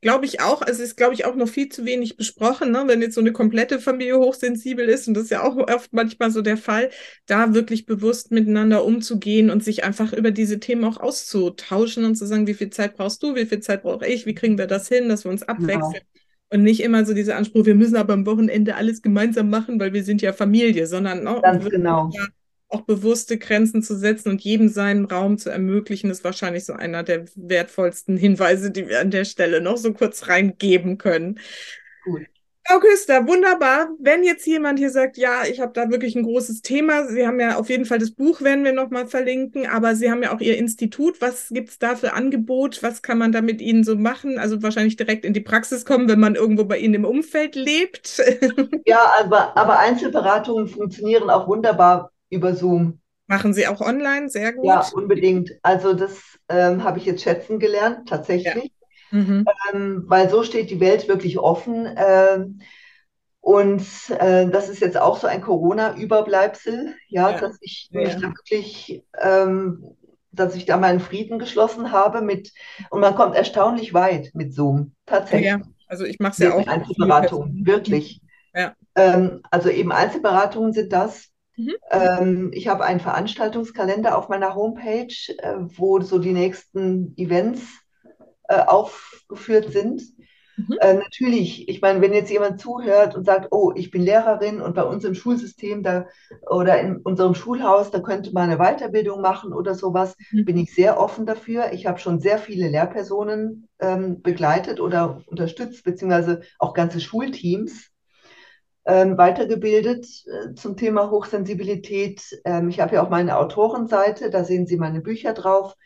[0.00, 0.60] Glaube ich auch.
[0.60, 2.84] Also es ist, glaube ich, auch noch viel zu wenig besprochen, ne?
[2.86, 6.30] wenn jetzt so eine komplette Familie hochsensibel ist, und das ist ja auch oft manchmal
[6.30, 6.90] so der Fall,
[7.26, 12.26] da wirklich bewusst miteinander umzugehen und sich einfach über diese Themen auch auszutauschen und zu
[12.26, 14.88] sagen, wie viel Zeit brauchst du, wie viel Zeit brauche ich, wie kriegen wir das
[14.88, 15.52] hin, dass wir uns genau.
[15.52, 15.92] abwechseln.
[15.92, 16.22] Genau.
[16.50, 19.94] Und nicht immer so dieser Anspruch, wir müssen aber am Wochenende alles gemeinsam machen, weil
[19.94, 22.10] wir sind ja Familie, sondern ne, Ganz genau.
[22.12, 22.26] Ja,
[22.72, 27.02] auch bewusste Grenzen zu setzen und jedem seinen Raum zu ermöglichen, ist wahrscheinlich so einer
[27.02, 31.38] der wertvollsten Hinweise, die wir an der Stelle noch so kurz reingeben können.
[32.04, 32.22] Gut.
[32.64, 33.88] Frau Küster, wunderbar.
[33.98, 37.40] Wenn jetzt jemand hier sagt, ja, ich habe da wirklich ein großes Thema, Sie haben
[37.40, 40.40] ja auf jeden Fall das Buch, werden wir nochmal verlinken, aber Sie haben ja auch
[40.40, 41.20] Ihr Institut.
[41.20, 42.82] Was gibt es da für Angebot?
[42.82, 44.38] Was kann man da mit Ihnen so machen?
[44.38, 48.22] Also wahrscheinlich direkt in die Praxis kommen, wenn man irgendwo bei Ihnen im Umfeld lebt.
[48.86, 53.00] Ja, aber, aber Einzelberatungen funktionieren auch wunderbar über Zoom.
[53.26, 54.28] Machen Sie auch online?
[54.28, 54.66] Sehr gut.
[54.66, 55.52] Ja, unbedingt.
[55.62, 58.72] Also das ähm, habe ich jetzt schätzen gelernt, tatsächlich.
[59.10, 59.18] Ja.
[59.18, 59.44] Mhm.
[59.72, 61.88] Ähm, weil so steht die Welt wirklich offen.
[61.96, 62.60] Ähm,
[63.40, 63.82] und
[64.18, 68.22] äh, das ist jetzt auch so ein Corona-Überbleibsel, ja, ja, dass ich mich ja.
[68.22, 69.96] wirklich ähm,
[70.32, 72.52] dass ich da meinen Frieden geschlossen habe mit,
[72.90, 75.50] und man kommt erstaunlich weit mit Zoom, tatsächlich.
[75.50, 76.66] Ja, also ich mache es ja auch.
[76.66, 78.20] Einzelberatungen, wirklich.
[78.54, 78.74] Ja.
[78.94, 81.28] Ähm, also eben Einzelberatungen sind das.
[81.56, 81.72] Mhm.
[81.90, 87.62] Ähm, ich habe einen Veranstaltungskalender auf meiner Homepage, äh, wo so die nächsten Events
[88.48, 90.02] äh, aufgeführt sind.
[90.56, 90.78] Mhm.
[90.80, 94.74] Äh, natürlich, ich meine, wenn jetzt jemand zuhört und sagt, oh, ich bin Lehrerin und
[94.74, 96.06] bei uns im Schulsystem da
[96.50, 100.44] oder in unserem Schulhaus, da könnte man eine Weiterbildung machen oder sowas, mhm.
[100.44, 101.72] bin ich sehr offen dafür.
[101.72, 107.91] Ich habe schon sehr viele Lehrpersonen ähm, begleitet oder unterstützt, beziehungsweise auch ganze Schulteams
[108.84, 112.40] ähm, weitergebildet äh, zum Thema Hochsensibilität.
[112.44, 115.76] Ähm, ich habe ja auch meine Autorenseite, da sehen Sie meine Bücher drauf.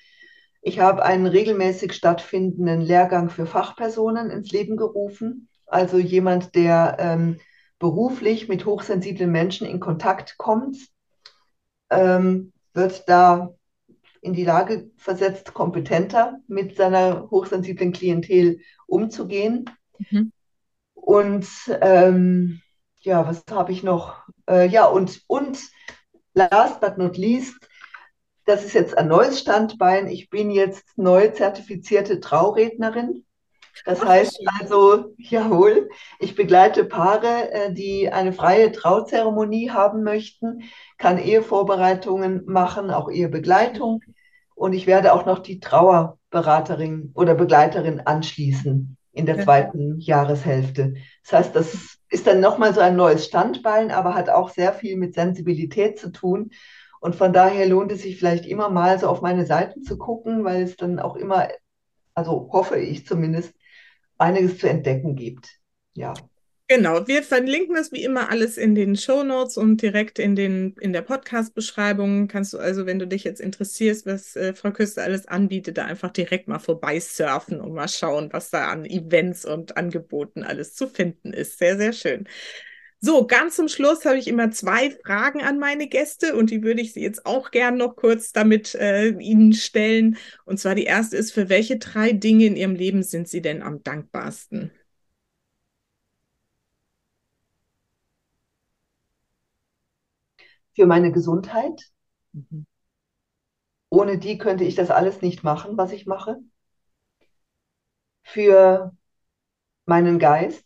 [0.63, 5.49] Ich habe einen regelmäßig stattfindenden Lehrgang für Fachpersonen ins Leben gerufen.
[5.67, 7.39] Also jemand, der ähm,
[7.79, 10.77] beruflich mit hochsensiblen Menschen in Kontakt kommt,
[11.91, 13.55] ähm, wird da
[14.21, 19.71] in die Lage versetzt, kompetenter mit seiner hochsensiblen Klientel umzugehen.
[20.11, 20.33] Mhm.
[20.95, 21.47] Und
[21.81, 22.61] ähm,
[23.07, 24.17] ja, was habe ich noch?
[24.51, 25.59] Äh, ja, und, und
[26.35, 27.57] last but not least,
[28.45, 30.09] das ist jetzt ein neues Standbein.
[30.09, 33.25] Ich bin jetzt neu zertifizierte Traurednerin.
[33.85, 35.89] Das Ach, heißt also, jawohl,
[36.19, 40.65] ich begleite Paare, äh, die eine freie Trauzeremonie haben möchten,
[40.99, 44.03] kann Ehevorbereitungen machen, auch Ehebegleitung.
[44.57, 50.95] Und ich werde auch noch die Trauerberaterin oder Begleiterin anschließen in der zweiten Jahreshälfte.
[51.23, 54.97] Das heißt, das ist dann nochmal so ein neues Standbein, aber hat auch sehr viel
[54.97, 56.51] mit Sensibilität zu tun.
[57.01, 60.45] Und von daher lohnt es sich vielleicht immer mal so auf meine Seiten zu gucken,
[60.45, 61.49] weil es dann auch immer,
[62.15, 63.55] also hoffe ich zumindest,
[64.19, 65.49] einiges zu entdecken gibt.
[65.95, 66.13] Ja.
[66.69, 70.75] Genau, wir verlinken das wie immer alles in den Show Notes und direkt in, den,
[70.81, 72.27] in der Podcast-Beschreibung.
[72.27, 75.85] Kannst du also, wenn du dich jetzt interessierst, was äh, Frau Küster alles anbietet, da
[75.85, 80.89] einfach direkt mal vorbeisurfen und mal schauen, was da an Events und Angeboten alles zu
[80.89, 81.59] finden ist.
[81.59, 82.27] Sehr, sehr schön.
[83.01, 86.81] So, ganz zum Schluss habe ich immer zwei Fragen an meine Gäste und die würde
[86.81, 90.17] ich sie jetzt auch gern noch kurz damit äh, Ihnen stellen.
[90.45, 93.63] Und zwar die erste ist, für welche drei Dinge in Ihrem Leben sind Sie denn
[93.63, 94.76] am dankbarsten?
[100.77, 101.83] Für meine Gesundheit.
[102.33, 102.67] Mhm.
[103.91, 106.37] Ohne die könnte ich das alles nicht machen, was ich mache.
[108.23, 108.93] Für
[109.87, 110.65] meinen Geist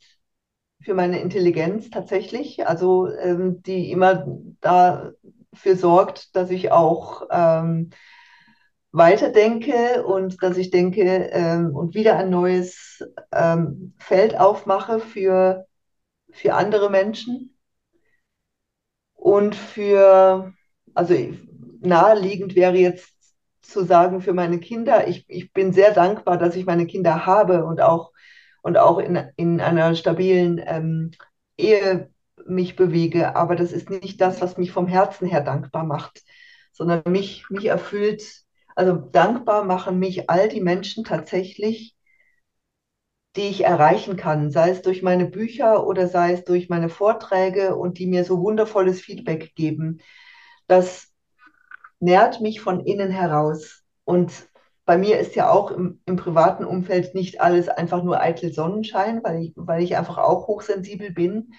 [0.82, 4.26] für meine Intelligenz tatsächlich, also ähm, die immer
[4.60, 7.90] dafür sorgt, dass ich auch ähm,
[8.92, 15.66] weiterdenke und dass ich denke ähm, und wieder ein neues ähm, Feld aufmache für,
[16.30, 17.56] für andere Menschen
[19.30, 20.52] und für,
[20.94, 21.14] also
[21.80, 23.14] naheliegend wäre jetzt
[23.62, 27.64] zu sagen für meine Kinder, ich, ich bin sehr dankbar, dass ich meine Kinder habe
[27.64, 28.10] und auch
[28.62, 31.12] und auch in, in einer stabilen ähm,
[31.56, 32.10] Ehe
[32.44, 33.36] mich bewege.
[33.36, 36.22] Aber das ist nicht das, was mich vom Herzen her dankbar macht,
[36.72, 38.42] sondern mich, mich erfüllt,
[38.74, 41.94] also dankbar machen mich all die Menschen tatsächlich,
[43.36, 47.76] die ich erreichen kann, sei es durch meine Bücher oder sei es durch meine Vorträge
[47.76, 50.00] und die mir so wundervolles Feedback geben.
[50.66, 51.12] Das
[52.00, 53.84] nährt mich von innen heraus.
[54.04, 54.48] Und
[54.84, 59.22] bei mir ist ja auch im, im, privaten Umfeld nicht alles einfach nur eitel Sonnenschein,
[59.22, 61.52] weil ich, weil ich einfach auch hochsensibel bin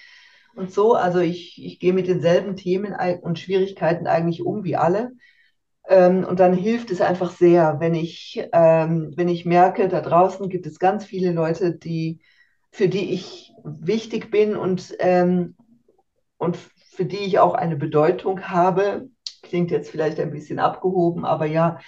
[0.56, 0.96] und so.
[0.96, 5.12] Also ich, ich gehe mit denselben Themen und Schwierigkeiten eigentlich um wie alle.
[5.90, 10.50] Ähm, und dann hilft es einfach sehr, wenn ich, ähm, wenn ich merke, da draußen
[10.50, 12.22] gibt es ganz viele Leute, die,
[12.72, 15.56] für die ich wichtig bin und, ähm,
[16.38, 19.10] und für die ich auch eine Bedeutung habe.
[19.44, 21.80] Klingt jetzt vielleicht ein bisschen abgehoben, aber ja,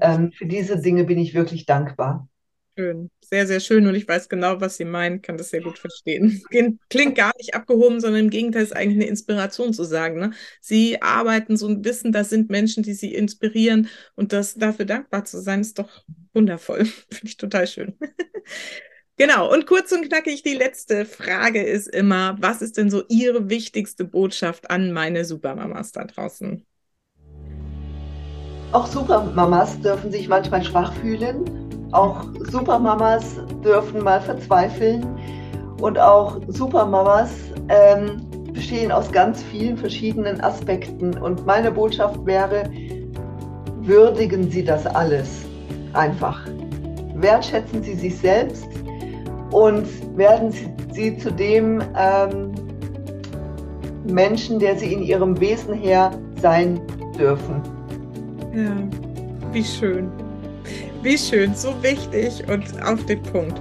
[0.00, 2.29] ähm, für diese Dinge bin ich wirklich dankbar.
[2.78, 3.86] Schön, sehr, sehr schön.
[3.86, 6.42] Und ich weiß genau, was Sie meinen, kann das sehr gut verstehen.
[6.88, 10.18] Klingt gar nicht abgehoben, sondern im Gegenteil ist eigentlich eine Inspiration zu sagen.
[10.18, 10.30] Ne?
[10.60, 15.24] Sie arbeiten so ein wissen, das sind Menschen, die Sie inspirieren und das dafür dankbar
[15.24, 16.84] zu sein, ist doch wundervoll.
[17.10, 17.94] Finde ich total schön.
[19.16, 23.50] Genau, und kurz und knackig, die letzte Frage ist immer, was ist denn so Ihre
[23.50, 26.64] wichtigste Botschaft an meine Supermamas da draußen?
[28.72, 31.69] Auch Supermamas dürfen sich manchmal schwach fühlen.
[31.92, 35.06] Auch Supermamas dürfen mal verzweifeln.
[35.80, 37.30] Und auch Supermamas
[37.68, 38.22] ähm,
[38.52, 41.16] bestehen aus ganz vielen verschiedenen Aspekten.
[41.18, 42.64] Und meine Botschaft wäre,
[43.80, 45.46] würdigen Sie das alles
[45.94, 46.46] einfach.
[47.14, 48.68] Wertschätzen Sie sich selbst
[49.50, 49.86] und
[50.16, 52.52] werden Sie, Sie zu dem ähm,
[54.04, 56.10] Menschen, der Sie in Ihrem Wesen her
[56.40, 56.80] sein
[57.18, 57.62] dürfen.
[58.52, 58.72] Ja.
[59.52, 60.10] wie schön.
[61.02, 63.58] Wie schön, so wichtig und auf den Punkt.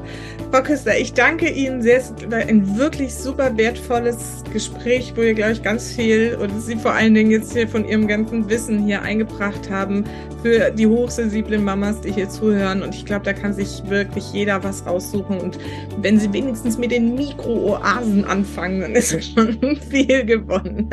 [0.52, 2.00] Frau Küster, ich danke Ihnen sehr.
[2.00, 6.76] Es war ein wirklich super wertvolles Gespräch, wo ihr, glaube ich, ganz viel und Sie
[6.76, 10.04] vor allen Dingen jetzt hier von Ihrem ganzen Wissen hier eingebracht haben
[10.42, 12.82] für die hochsensiblen Mamas, die hier zuhören.
[12.82, 15.40] Und ich glaube, da kann sich wirklich jeder was raussuchen.
[15.40, 15.60] Und
[16.02, 20.90] wenn Sie wenigstens mit den Mikrooasen anfangen, dann ist schon viel gewonnen.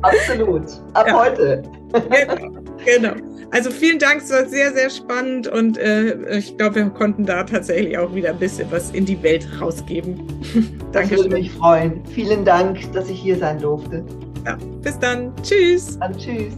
[0.00, 0.64] Absolut.
[0.94, 1.24] Ab ja.
[1.24, 1.62] heute.
[2.86, 3.14] Genau.
[3.14, 3.35] genau.
[3.52, 7.44] Also vielen Dank, es war sehr, sehr spannend und äh, ich glaube, wir konnten da
[7.44, 10.20] tatsächlich auch wieder ein bisschen was in die Welt rausgeben.
[10.92, 12.04] das würde mich freuen.
[12.06, 14.04] Vielen Dank, dass ich hier sein durfte.
[14.44, 15.32] Ja, bis dann.
[15.42, 15.98] Tschüss.
[15.98, 16.52] Dann tschüss.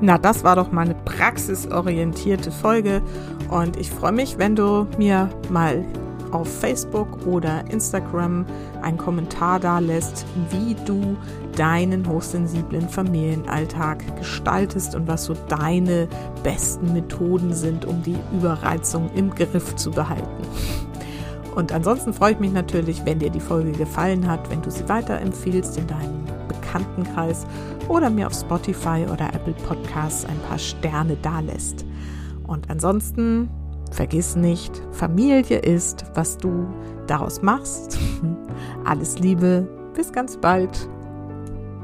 [0.00, 3.02] Na, das war doch mal eine praxisorientierte Folge
[3.50, 5.84] und ich freue mich, wenn du mir mal
[6.32, 8.46] auf Facebook oder Instagram
[8.82, 11.16] einen Kommentar da lässt, wie du
[11.56, 16.08] deinen hochsensiblen Familienalltag gestaltest und was so deine
[16.42, 20.44] besten Methoden sind, um die Überreizung im Griff zu behalten.
[21.54, 24.88] Und ansonsten freue ich mich natürlich, wenn dir die Folge gefallen hat, wenn du sie
[24.88, 27.46] weiterempfiehlst in deinem Bekanntenkreis
[27.88, 31.84] oder mir auf Spotify oder Apple Podcasts ein paar Sterne dalässt.
[32.46, 33.48] Und ansonsten
[33.90, 36.66] Vergiss nicht, Familie ist, was du
[37.06, 37.98] daraus machst.
[38.84, 40.88] Alles Liebe, bis ganz bald.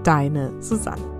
[0.04, 1.15] Deine Susanne.